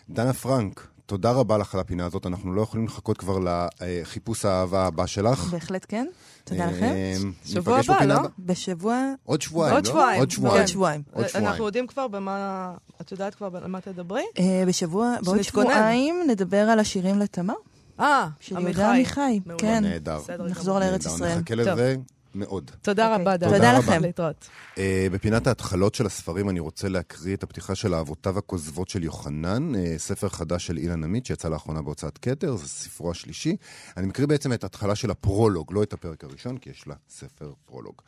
[0.10, 2.26] דנה פרנק, תודה רבה לך על הפינה הזאת.
[2.26, 3.40] אנחנו לא יכולים לחכות כבר
[3.82, 5.40] לחיפוש האהבה הבא שלך.
[5.40, 6.08] בהחלט כן.
[6.44, 6.84] תודה לכם.
[6.84, 8.20] אה, שבוע ניפגש הבא, לא?
[8.40, 8.98] בשבוע...
[9.24, 9.78] עוד שבועיים, לא?
[9.78, 10.20] עוד שבועיים.
[10.20, 11.04] עוד שבועיים.
[11.12, 11.48] עוד שבועיים.
[11.48, 12.74] אנחנו יודעים כבר במה...
[13.02, 14.24] את יודעת כבר על מה תדברי?
[14.40, 15.42] אה, בשבוע, בעוד.
[15.42, 17.54] שבועיים נדבר על השירים לתמר,
[18.00, 19.40] אה, של יהודה עמיחי.
[19.46, 19.60] מעולה.
[19.60, 19.84] כן.
[19.84, 20.20] נהדר.
[20.50, 20.80] נחזור.
[20.80, 21.38] לארץ ישראל.
[21.38, 21.56] נחכה.
[21.56, 21.96] לזה
[22.36, 22.72] מאוד.
[22.82, 23.22] תודה אוקיי.
[23.22, 23.52] רבה, דנה.
[23.52, 24.02] תודה לכם.
[24.02, 24.50] להתראות.
[24.78, 29.76] אה, בפינת ההתחלות של הספרים אני רוצה להקריא את הפתיחה של אהבותיו הכוזבות של יוחנן,
[29.76, 33.56] אה, ספר חדש של אילן עמית שיצא לאחרונה בהוצאת כתר, זה ספרו השלישי.
[33.98, 37.54] אני מקריא בעצם את ההתחלה של הפרולוג, לא את הפרק הראשון, כי יש לה ספר
[37.66, 38.02] פרולוג.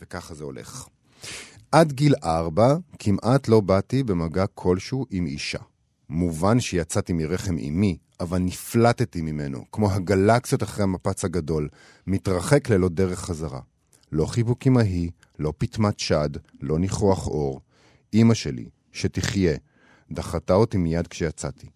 [0.00, 0.88] וככה זה הולך.
[1.72, 5.58] עד גיל ארבע כמעט לא באתי במגע כלשהו עם אישה.
[6.10, 11.68] מובן שיצאתי מרחם אמי, אבל נפלטתי ממנו, כמו הגלקסיות אחרי המפץ הגדול,
[12.06, 13.60] מתרחק ללא דרך חזרה.
[14.12, 17.60] לא חיבוק אמהי, לא פטמת שד, לא ניחוח אור.
[18.14, 19.56] אמא שלי, שתחיה,
[20.10, 21.66] דחתה אותי מיד כשיצאתי.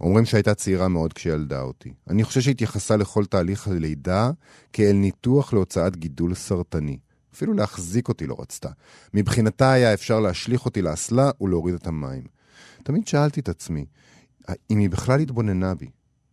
[0.00, 1.92] אומרים שהייתה צעירה מאוד כשילדה אותי.
[2.10, 4.30] אני חושב שהתייחסה לכל תהליך הלידה
[4.72, 6.98] כאל ניתוח להוצאת גידול סרטני.
[7.34, 8.68] אפילו להחזיק אותי לא רצתה.
[9.14, 12.33] מבחינתה היה אפשר להשליך אותי לאסלה ולהוריד את המים.
[12.84, 13.86] תמיד שאלתי את עצמי,
[14.70, 15.90] אם היא בכלל התבוננה בי.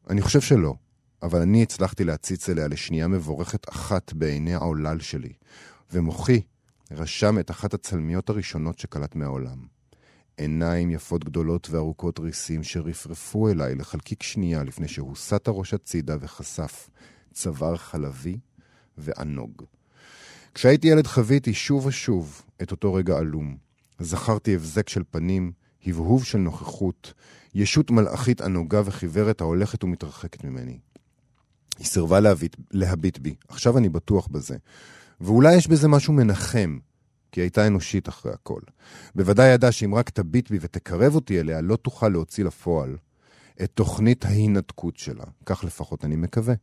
[0.10, 0.76] אני חושב שלא,
[1.24, 5.34] אבל אני הצלחתי להציץ אליה לשנייה מבורכת אחת בעיני העולל שלי,
[5.92, 6.42] ומוחי
[6.92, 9.66] רשם את אחת הצלמיות הראשונות שקלט מהעולם.
[10.38, 16.90] עיניים יפות גדולות וארוכות ריסים שרפרפו אליי לחלקיק שנייה לפני שהוסט הראש הצידה וחשף
[17.34, 18.38] צוואר חלבי
[18.98, 19.64] וענוג.
[20.54, 23.58] כשהייתי ילד חוויתי שוב ושוב את אותו רגע עלום.
[24.00, 25.52] זכרתי הבזק של פנים,
[25.86, 27.14] הבהוב של נוכחות,
[27.56, 30.80] ישות מלאכית ענוגה וחיוורת ההולכת ומתרחקת ממני.
[31.78, 34.58] היא סירבה להביט, להביט בי, עכשיו אני בטוח בזה.
[35.22, 36.78] ואולי יש בזה משהו מנחם,
[37.32, 38.60] כי הייתה אנושית אחרי הכל.
[39.16, 42.98] בוודאי ידעה שאם רק תביט בי ותקרב אותי אליה, לא תוכל להוציא לפועל
[43.64, 45.24] את תוכנית ההינתקות שלה.
[45.46, 46.54] כך לפחות אני מקווה.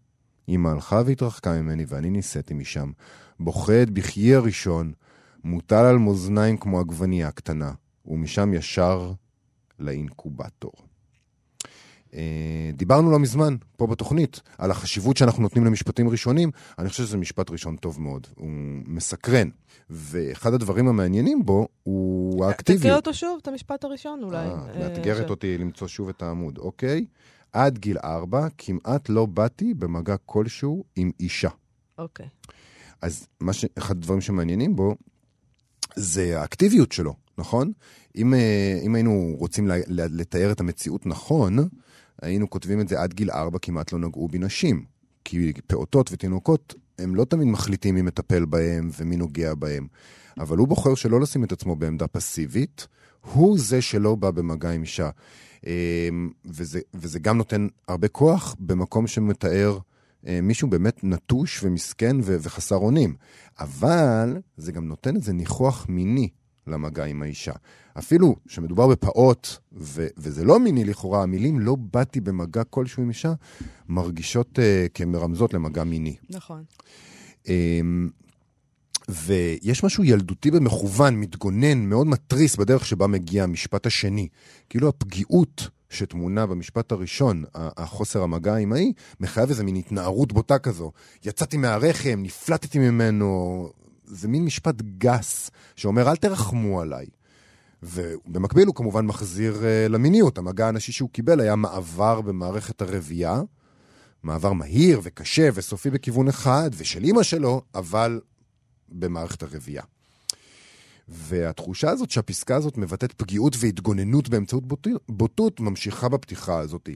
[0.48, 2.90] אמא הלכה והתרחקה ממני ואני נישאתי משם,
[3.40, 4.92] בוכה את בכיי הראשון,
[5.44, 7.72] מוטל על מאזניים כמו עגבנייה קטנה,
[8.08, 9.12] ומשם ישר
[9.78, 10.72] לאינקובטור.
[12.14, 16.50] אה, דיברנו לא מזמן, פה בתוכנית, על החשיבות שאנחנו נותנים למשפטים ראשונים.
[16.78, 18.50] אני חושב שזה משפט ראשון טוב מאוד, הוא
[18.86, 19.48] מסקרן.
[19.90, 22.96] ואחד הדברים המעניינים בו הוא תקריא האקטיביות.
[22.96, 24.36] אותו שוב, את המשפט הראשון אולי.
[24.36, 27.06] אה, אה, מאתגרת אותי למצוא שוב את העמוד, אוקיי?
[27.52, 31.48] עד גיל ארבע כמעט לא באתי במגע כלשהו עם אישה.
[31.98, 32.26] אוקיי.
[33.02, 33.64] אז מה ש...
[33.78, 34.94] אחד הדברים שמעניינים בו
[35.96, 37.72] זה האקטיביות שלו, נכון?
[38.16, 41.58] אם, אה, אם היינו רוצים לתאר את המציאות נכון,
[42.22, 44.84] היינו כותבים את זה עד גיל ארבע כמעט לא נגעו בי נשים.
[45.24, 49.86] כי פעוטות ותינוקות, הם לא תמיד מחליטים מי מטפל בהם ומי נוגע בהם.
[50.38, 52.86] אבל הוא בוחר שלא לשים את עצמו בעמדה פסיבית,
[53.32, 55.10] הוא זה שלא בא במגע עם אישה.
[55.66, 56.08] אה,
[56.44, 59.78] וזה, וזה גם נותן הרבה כוח במקום שמתאר
[60.26, 63.14] אה, מישהו באמת נטוש ומסכן וחסר אונים.
[63.60, 66.28] אבל זה גם נותן איזה ניחוח מיני
[66.68, 67.52] למגע עם האישה.
[67.98, 73.32] אפילו שמדובר בפעוט, ו- וזה לא מיני לכאורה, המילים לא באתי במגע כלשהו עם אישה,
[73.88, 76.16] מרגישות uh, כמרמזות למגע מיני.
[76.30, 76.64] נכון.
[77.44, 77.48] Um,
[79.08, 84.28] ויש משהו ילדותי במכוון, מתגונן, מאוד מתריס בדרך שבה מגיע המשפט השני.
[84.68, 90.92] כאילו הפגיעות שטמונה במשפט הראשון, החוסר המגע האמהי, מחייב איזה מין התנערות בוטה כזו.
[91.24, 93.70] יצאתי מהרחם, נפלטתי ממנו,
[94.10, 97.06] זה מין משפט גס, שאומר, אל תרחמו עליי.
[97.82, 100.38] ובמקביל הוא כמובן מחזיר uh, למיניות.
[100.38, 103.42] המגע הנשי שהוא קיבל היה מעבר במערכת הרבייה,
[104.22, 108.20] מעבר מהיר וקשה וסופי בכיוון אחד, ושל אימא שלו, אבל
[108.88, 109.82] במערכת הרבייה.
[111.08, 114.64] והתחושה הזאת שהפסקה הזאת מבטאת פגיעות והתגוננות באמצעות
[115.08, 116.88] בוטות, ממשיכה בפתיחה הזאת.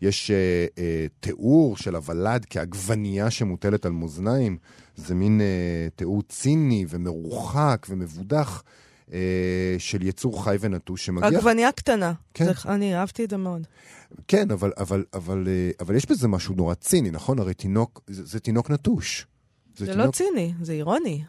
[0.00, 0.34] יש uh,
[0.74, 0.80] uh,
[1.20, 4.58] תיאור של הוולד כעגבנייה שמוטלת על מאזניים,
[4.96, 8.62] זה מין uh, תיאור ציני ומרוחק ומבודח
[9.08, 9.12] uh,
[9.78, 11.28] של יצור חי ונטוש שמגיע...
[11.28, 12.12] עגבנייה קטנה.
[12.34, 12.44] כן.
[12.44, 13.66] זה, אני אהבתי את זה מאוד.
[14.28, 17.38] כן, אבל, אבל, אבל, uh, אבל יש בזה משהו נורא ציני, נכון?
[17.38, 19.26] הרי תינוק, זה, זה תינוק נטוש.
[19.76, 21.22] זה, זה לא ציני, זה אירוני.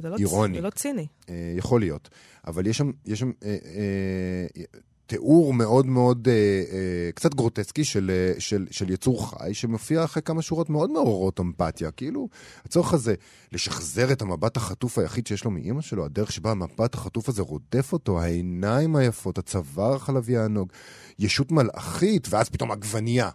[0.00, 0.54] זה לא, אירוני.
[0.54, 1.06] זה לא ציני.
[1.28, 2.08] אה, יכול להיות.
[2.46, 4.64] אבל יש שם, יש שם אה, אה,
[5.12, 10.22] תיאור מאוד מאוד, אה, אה, קצת גרוטסקי של, אה, של, של יצור חי, שמופיע אחרי
[10.22, 11.90] כמה שורות מאוד מעוררות אמפתיה.
[11.90, 12.28] כאילו,
[12.64, 13.14] הצורך הזה
[13.52, 17.92] לשחזר את המבט החטוף היחיד שיש לו מאימא שלו, הדרך שבה המבט החטוף הזה רודף
[17.92, 20.72] אותו, העיניים היפות, הצוואר החלבי הענוג,
[21.18, 23.30] ישות מלאכית, ואז פתאום עגבנייה.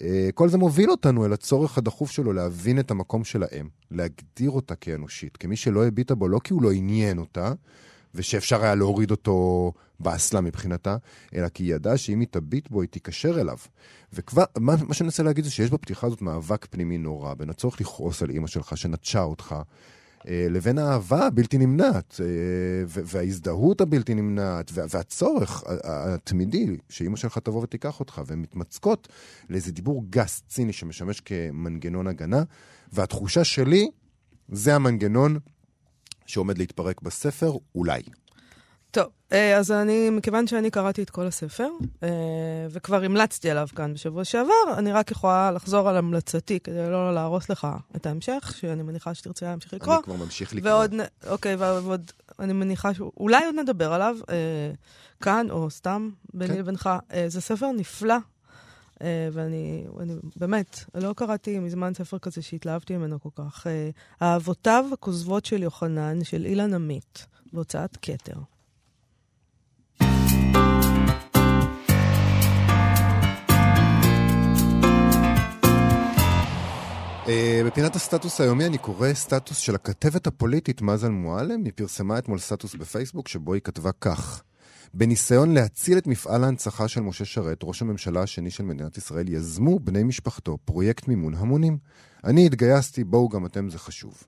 [0.00, 4.50] אה, כל זה מוביל אותנו אל הצורך הדחוף שלו להבין את המקום של האם, להגדיר
[4.50, 7.52] אותה כאנושית, כמי שלא הביטה בו לא כי הוא לא עניין אותה,
[8.16, 10.96] ושאפשר היה להוריד אותו באסלה מבחינתה,
[11.34, 13.56] אלא כי היא ידעה שאם היא תביט בו, היא תיקשר אליו.
[14.12, 17.80] וכבר, מה, מה שאני מנסה להגיד זה שיש בפתיחה הזאת מאבק פנימי נורא, בין הצורך
[17.80, 19.54] לכעוס על אימא שלך שנטשה אותך,
[20.28, 22.26] אה, לבין האהבה הבלתי נמנעת, אה,
[22.86, 29.08] וההזדהות הבלתי נמנעת, והצורך התמידי שאימא שלך תבוא ותיקח אותך, והן מתמצקות
[29.50, 32.42] לאיזה דיבור גס, ציני, שמשמש כמנגנון הגנה,
[32.92, 33.90] והתחושה שלי,
[34.48, 35.38] זה המנגנון
[36.26, 38.02] שעומד להתפרק בספר, אולי.
[38.90, 41.68] טוב, אה, אז אני, מכיוון שאני קראתי את כל הספר,
[42.02, 42.08] אה,
[42.70, 47.50] וכבר המלצתי עליו כאן בשבוע שעבר, אני רק יכולה לחזור על המלצתי כדי לא להרוס
[47.50, 47.66] לך
[47.96, 49.94] את ההמשך, שאני מניחה שתרצה להמשיך לקרוא.
[49.94, 50.72] אני כבר ממשיך לקרוא.
[50.72, 50.94] ועוד,
[51.28, 54.34] אוקיי, ועוד, אני מניחה שאולי עוד נדבר עליו אה,
[55.20, 56.58] כאן, או סתם ביני כן.
[56.58, 56.90] לבינך.
[57.26, 58.16] זה ספר נפלא,
[59.32, 63.66] ואני אני, באמת, לא קראתי מזמן ספר כזה שהתלהבתי ממנו כל כך.
[64.22, 68.36] אהבותיו הכוזבות של יוחנן, של אילן עמית, בהוצאת כתר.
[77.26, 77.28] Uh,
[77.66, 81.64] בפינת הסטטוס היומי אני קורא סטטוס של הכתבת הפוליטית מזל מועלם.
[81.64, 84.42] היא פרסמה אתמול סטטוס בפייסבוק שבו היא כתבה כך:
[84.98, 89.78] בניסיון להציל את מפעל ההנצחה של משה שרת, ראש הממשלה השני של מדינת ישראל, יזמו
[89.78, 91.78] בני משפחתו פרויקט מימון המונים.
[92.24, 94.22] אני התגייסתי, בואו גם אתם, זה חשוב.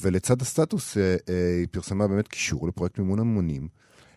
[0.00, 3.68] ולצד הסטטוס uh, uh, היא פרסמה באמת קישור לפרויקט מימון המונים.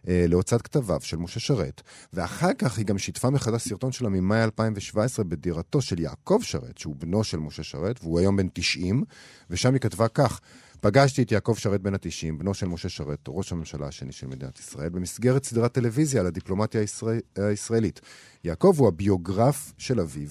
[0.08, 1.82] אה, להוצאת כתביו של משה שרת,
[2.14, 6.96] ואחר כך היא גם שיתפה מחדש סרטון שלה ממאי 2017 בדירתו של יעקב שרת, שהוא
[7.00, 9.04] בנו של משה שרת, והוא היום בן 90,
[9.50, 10.42] ושם היא כתבה כך:
[10.86, 14.60] פגשתי את יעקב שרת בן ה-90, בנו של משה שרת, ראש הממשלה השני של מדינת
[14.60, 17.20] ישראל, במסגרת סדרת טלוויזיה על הדיפלומטיה הישראל...
[17.36, 18.02] הישראלית.
[18.44, 20.28] יעקב הוא הביוגרף של אביו,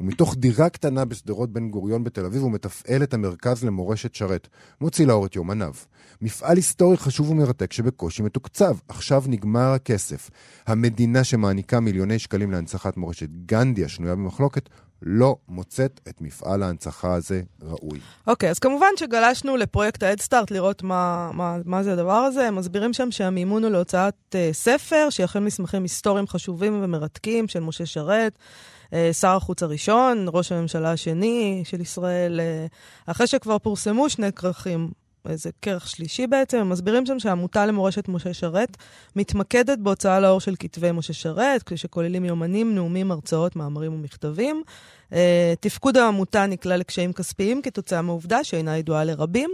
[0.00, 4.48] ומתוך דירה קטנה בשדרות בן גוריון בתל אביב הוא מתפעל את המרכז למורשת שרת.
[4.80, 5.74] מוציא לאור את יומניו.
[6.22, 8.76] מפעל היסטורי חשוב ומרתק שבקושי מתוקצב.
[8.88, 10.30] עכשיו נגמר הכסף.
[10.66, 14.68] המדינה שמעניקה מיליוני שקלים להנצחת מורשת גנדי השנויה במחלוקת
[15.08, 18.00] לא מוצאת את מפעל ההנצחה הזה ראוי.
[18.26, 22.48] אוקיי, okay, אז כמובן שגלשנו לפרויקט ההדסטארט לראות מה, מה, מה זה הדבר הזה.
[22.48, 27.86] הם מסבירים שם שהמימון הוא להוצאת uh, ספר, שיכיל מסמכים היסטוריים חשובים ומרתקים של משה
[27.86, 28.38] שרת.
[28.92, 32.66] אה, שר החוץ הראשון, ראש הממשלה השני של ישראל, אה,
[33.06, 34.90] אחרי שכבר פורסמו שני כרכים
[35.30, 38.76] איזה כרך שלישי בעצם, הם מסבירים שם שהעמותה למורשת משה שרת
[39.16, 44.62] מתמקדת בהוצאה לאור של כתבי משה שרת, שכוללים יומנים, נאומים, הרצאות, מאמרים ומכתבים.
[45.10, 45.16] Uh,
[45.60, 49.50] תפקוד העמותה נקלע לקשיים כספיים כתוצאה מעובדה שאינה ידועה לרבים,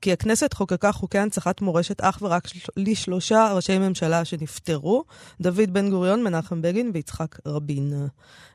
[0.00, 5.04] כי הכנסת חוקקה חוקי הנצחת מורשת אך ורק לשלושה ראשי ממשלה שנפטרו,
[5.40, 8.08] דוד בן גוריון, מנחם בגין ויצחק רבין.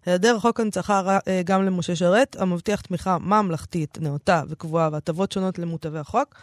[0.05, 5.99] היעדר חוק הנצחה אה, גם למשה שרת, המבטיח תמיכה ממלכתית, נאותה וקבועה והטבות שונות למוטבי
[5.99, 6.35] החוק,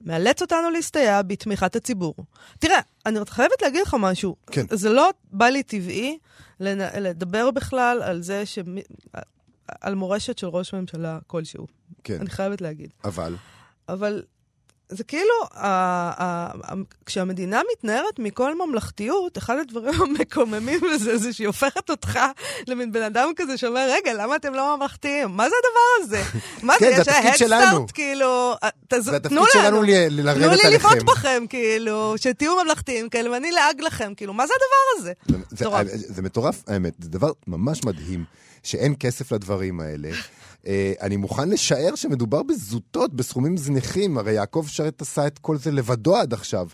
[0.00, 2.14] מאלץ אותנו להסתייע בתמיכת הציבור.
[2.58, 4.36] תראה, אני חייבת להגיד לך משהו.
[4.50, 4.66] כן.
[4.70, 6.18] זה לא בא לי טבעי
[6.60, 8.58] לדבר בכלל על זה ש...
[9.80, 11.66] על מורשת של ראש ממשלה כלשהו.
[12.04, 12.20] כן.
[12.20, 12.90] אני חייבת להגיד.
[13.04, 13.36] אבל?
[13.88, 14.22] אבל
[14.92, 16.74] זה כאילו, ה, ה, ה,
[17.06, 22.18] כשהמדינה מתנערת מכל ממלכתיות, אחד הדברים המקוממים בזה זה שהיא הופכת אותך
[22.66, 25.30] למין בן אדם כזה שאומר, רגע, למה אתם לא ממלכתיים?
[25.30, 26.38] מה זה הדבר הזה?
[26.62, 27.86] מה כן, זה התפקיד שלנו.
[27.94, 28.54] כאילו,
[28.88, 29.04] תז...
[29.04, 30.56] זה התפקיד שלנו לרדת עליכם.
[30.60, 35.00] תנו לי לבעוט בכם, כאילו, שתהיו ממלכתיים כאלה, ואני לאג לכם, כאילו, מה זה הדבר
[35.00, 35.12] הזה?
[35.50, 38.24] זה, זה, זה מטורף, האמת, זה דבר ממש מדהים,
[38.62, 40.10] שאין כסף לדברים האלה.
[40.66, 45.70] אה, אני מוכן לשער שמדובר בזוטות, בסכומים זניחים, הרי יעקב שרת עשה את כל זה
[45.70, 46.68] לבדו עד עכשיו.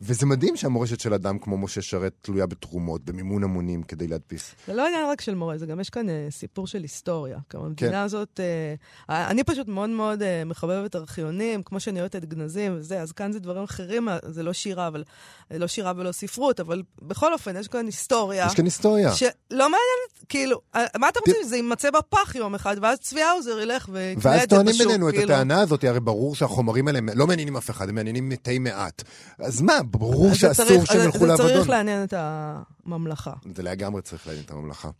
[0.00, 4.54] וזה מדהים שהמורשת של אדם כמו משה שרת תלויה בתרומות, במימון המונים כדי להדפיס.
[4.66, 7.38] זה לא עניין רק של מורה, זה גם יש כאן אה, סיפור של היסטוריה.
[7.50, 7.86] כלומר, כן.
[7.86, 12.76] המדינה הזאת, אה, אני פשוט מאוד מאוד אה, מחבבת ארכיונים, כמו שאני אוהבת את גנזים
[12.76, 15.04] וזה, אז כאן זה דברים אחרים, אה, זה לא שירה, אבל,
[15.52, 18.46] אה, לא שירה ולא ספרות, אבל בכל אופן, יש כאן היסטוריה.
[18.46, 19.14] יש כאן היסטוריה.
[19.14, 23.60] שלא מעניין, כאילו, אה, מה אתה רוצה שזה יימצא בפח יום אחד, ואז צבי האוזר
[23.60, 25.32] ילך ויקנה ואז את זה בשוק, טוענים בינינו את כאילו.
[25.32, 29.02] הטענה הזאת, הרי ברור שהחומרים האלה לא מעניינים אף אחד, הם מעניינים מתי מעט.
[29.38, 31.48] אז מה, ברור זה שאסור שהם ילכו זה לאבדון.
[31.48, 33.32] צריך לעניין את הממלכה.
[33.54, 34.90] זה לגמרי צריך לעניין את הממלכה.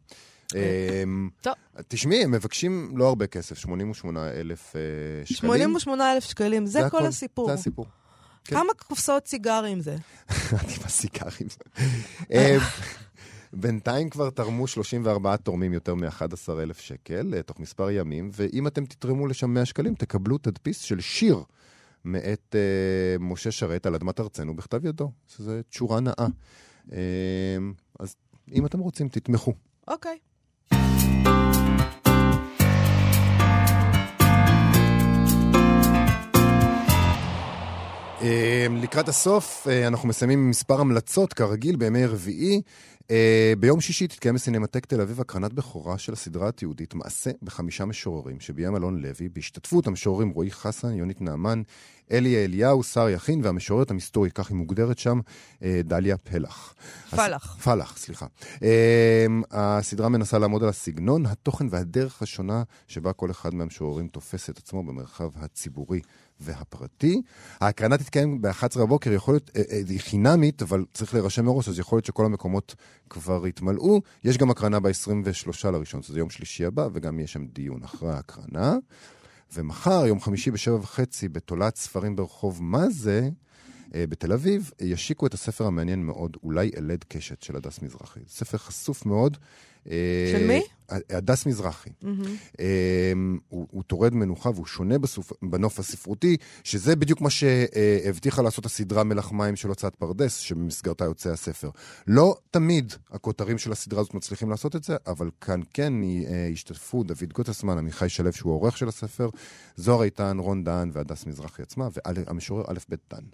[0.44, 1.02] אוקיי.
[1.02, 1.54] אמ, טוב.
[1.88, 4.80] תשמעי, הם מבקשים לא הרבה כסף, 88 אלף אה,
[5.24, 5.36] שקלים.
[5.36, 7.46] 88 אלף שקלים, זה כל הסיפור.
[7.46, 7.86] זה הסיפור.
[8.44, 8.56] כן.
[8.56, 9.96] כמה קופסאות סיגרים זה?
[10.60, 11.48] אני בסיגרים.
[12.32, 12.56] אה,
[13.52, 19.26] בינתיים כבר תרמו 34 תורמים יותר מ-11,000 שקל אה, תוך מספר ימים, ואם אתם תתרמו
[19.26, 21.42] לשם 100 שקלים, תקבלו תדפיס של שיר
[22.04, 26.26] מאת אה, משה שרת על אדמת ארצנו בכתב ידו, שזו תשורה נאה.
[26.92, 26.98] אה,
[28.00, 28.16] אז
[28.52, 29.52] אם אתם רוצים, תתמכו.
[29.88, 30.18] אוקיי.
[38.24, 42.62] אה, לקראת הסוף, אה, אנחנו מסיימים עם מספר המלצות, כרגיל, בימי רביעי.
[43.10, 48.40] אה, ביום שישי תתקיים בסינמטק תל אביב הקרנת בכורה של הסדרה התיעודית מעשה בחמישה משוררים,
[48.40, 51.62] שביים אלון לוי, בהשתתפות המשוררים רועי חסן, יונית נעמן,
[52.12, 55.20] אלי אליהו, שר יכין, והמשוררת המסתורית, כך היא מוגדרת שם,
[55.62, 56.74] אה, דליה פלח.
[57.10, 57.56] פלח.
[57.64, 58.26] פלח, סליחה.
[58.62, 64.58] אה, הסדרה מנסה לעמוד על הסגנון, התוכן והדרך השונה שבה כל אחד מהמשוררים תופס את
[64.58, 66.00] עצמו במרחב הציבורי
[66.44, 67.22] והפרטי.
[67.60, 71.78] ההקרנה תתקיים ב-11 בבוקר, יכול להיות, אה, אה, היא חינמית, אבל צריך להירשם מראש, אז
[71.78, 72.74] יכול להיות שכל המקומות
[73.10, 74.00] כבר יתמלאו.
[74.24, 78.76] יש גם הקרנה ב-23 לראשון, שזה יום שלישי הבא, וגם יש שם דיון אחרי ההקרנה.
[79.54, 83.28] ומחר, יום חמישי בשבע וחצי, בתולעת ספרים ברחוב מה זה,
[83.94, 88.20] אה, בתל אביב, ישיקו את הספר המעניין מאוד, אולי אלד קשת של הדס מזרחי.
[88.28, 89.36] ספר חשוף מאוד.
[90.32, 90.62] של מי?
[90.88, 91.90] הדס מזרחי.
[92.02, 92.24] מהמם.
[92.58, 98.66] אמ, הוא, הוא טורד מנוחה והוא שונה בסוף, בנוף הספרותי, שזה בדיוק מה שהבטיחה לעשות
[98.66, 101.70] הסדרה מלח מים של הוצאת פרדס, שבמסגרתה יוצא הספר.
[102.06, 107.02] לא תמיד הכותרים של הסדרה הזאת מצליחים לעשות את זה, אבל כאן כן אה, השתתפו
[107.02, 109.28] דוד גוטסמן, עמיחי שלו שהוא העורך של הספר,
[109.76, 113.24] זוהר איתן, רון דהן והדס מזרחי עצמה, והמשורר א' ב' דן.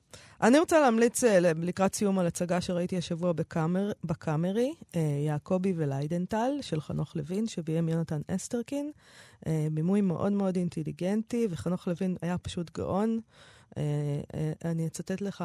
[0.42, 6.51] אני רוצה להמליץ אה, לקראת סיום על הצגה שראיתי השבוע בקאמר, בקאמרי, אה, יעקבי וליידנטל
[6.61, 8.91] של חנוך לוין, שביים יונתן אסטרקין.
[9.47, 13.20] אה, בימוי מאוד מאוד אינטליגנטי, וחנוך לוין היה פשוט גאון.
[13.76, 13.82] אה,
[14.34, 15.45] אה, אני אצטט לך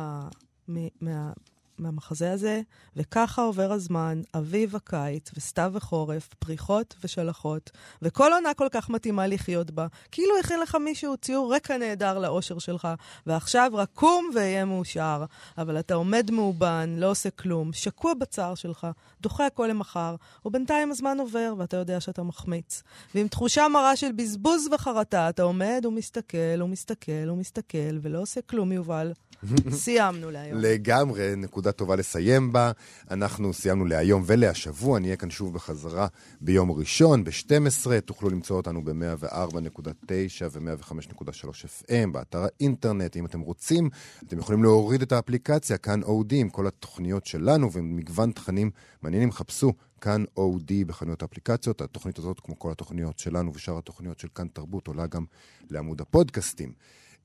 [1.02, 1.34] מה...
[1.80, 2.62] מהמחזה הזה,
[2.96, 7.72] וככה עובר הזמן, אביב וקיץ, וסתיו וחורף, פריחות ושלכות,
[8.02, 12.60] וכל עונה כל כך מתאימה לחיות בה, כאילו הכין לך מישהו ציור רקע נהדר לאושר
[12.60, 12.88] שלך,
[13.26, 15.26] ועכשיו רק קום והיה מאושר.
[15.58, 18.88] אבל אתה עומד מאובן, לא עושה כלום, שקוע בצער שלך,
[19.22, 20.16] דוחה הכל למחר,
[20.46, 22.84] ובינתיים הזמן עובר ואתה יודע שאתה מחמיץ.
[23.16, 29.12] ועם תחושה מרה של בזבוז וחרטה, אתה עומד ומסתכל ומסתכל ומסתכל, ולא עושה כלום, יובל.
[29.72, 30.60] סיימנו להיום.
[30.60, 32.72] לגמרי, נקודה טובה לסיים בה.
[33.12, 36.08] אנחנו סיימנו להיום ולהשבוע, נהיה כאן שוב בחזרה
[36.42, 38.02] ביום ראשון, ב-12.
[38.06, 43.18] תוכלו למצוא אותנו ב-104.9 ו-105.3 FM, באתר האינטרנט.
[43.18, 43.90] אם אתם רוצים,
[44.28, 49.32] אתם יכולים להוריד את האפליקציה, כאן אודי, עם כל התוכניות שלנו ומגוון תכנים מעניינים.
[49.32, 51.82] חפשו כאן אודי בחנויות האפליקציות.
[51.82, 55.26] התוכנית הזאת, כמו כל התוכניות שלנו ושאר התוכניות של כאן תרבות, עולה גם
[55.70, 56.74] לעמוד הפודקאסטים.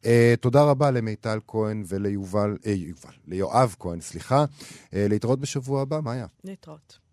[0.03, 0.07] Uh,
[0.41, 4.45] תודה רבה למיטל כהן וליובל, uh, יובל, ליואב כהן, סליחה.
[4.45, 6.27] Uh, להתראות בשבוע הבא, מאיה.
[6.45, 6.99] להתראות.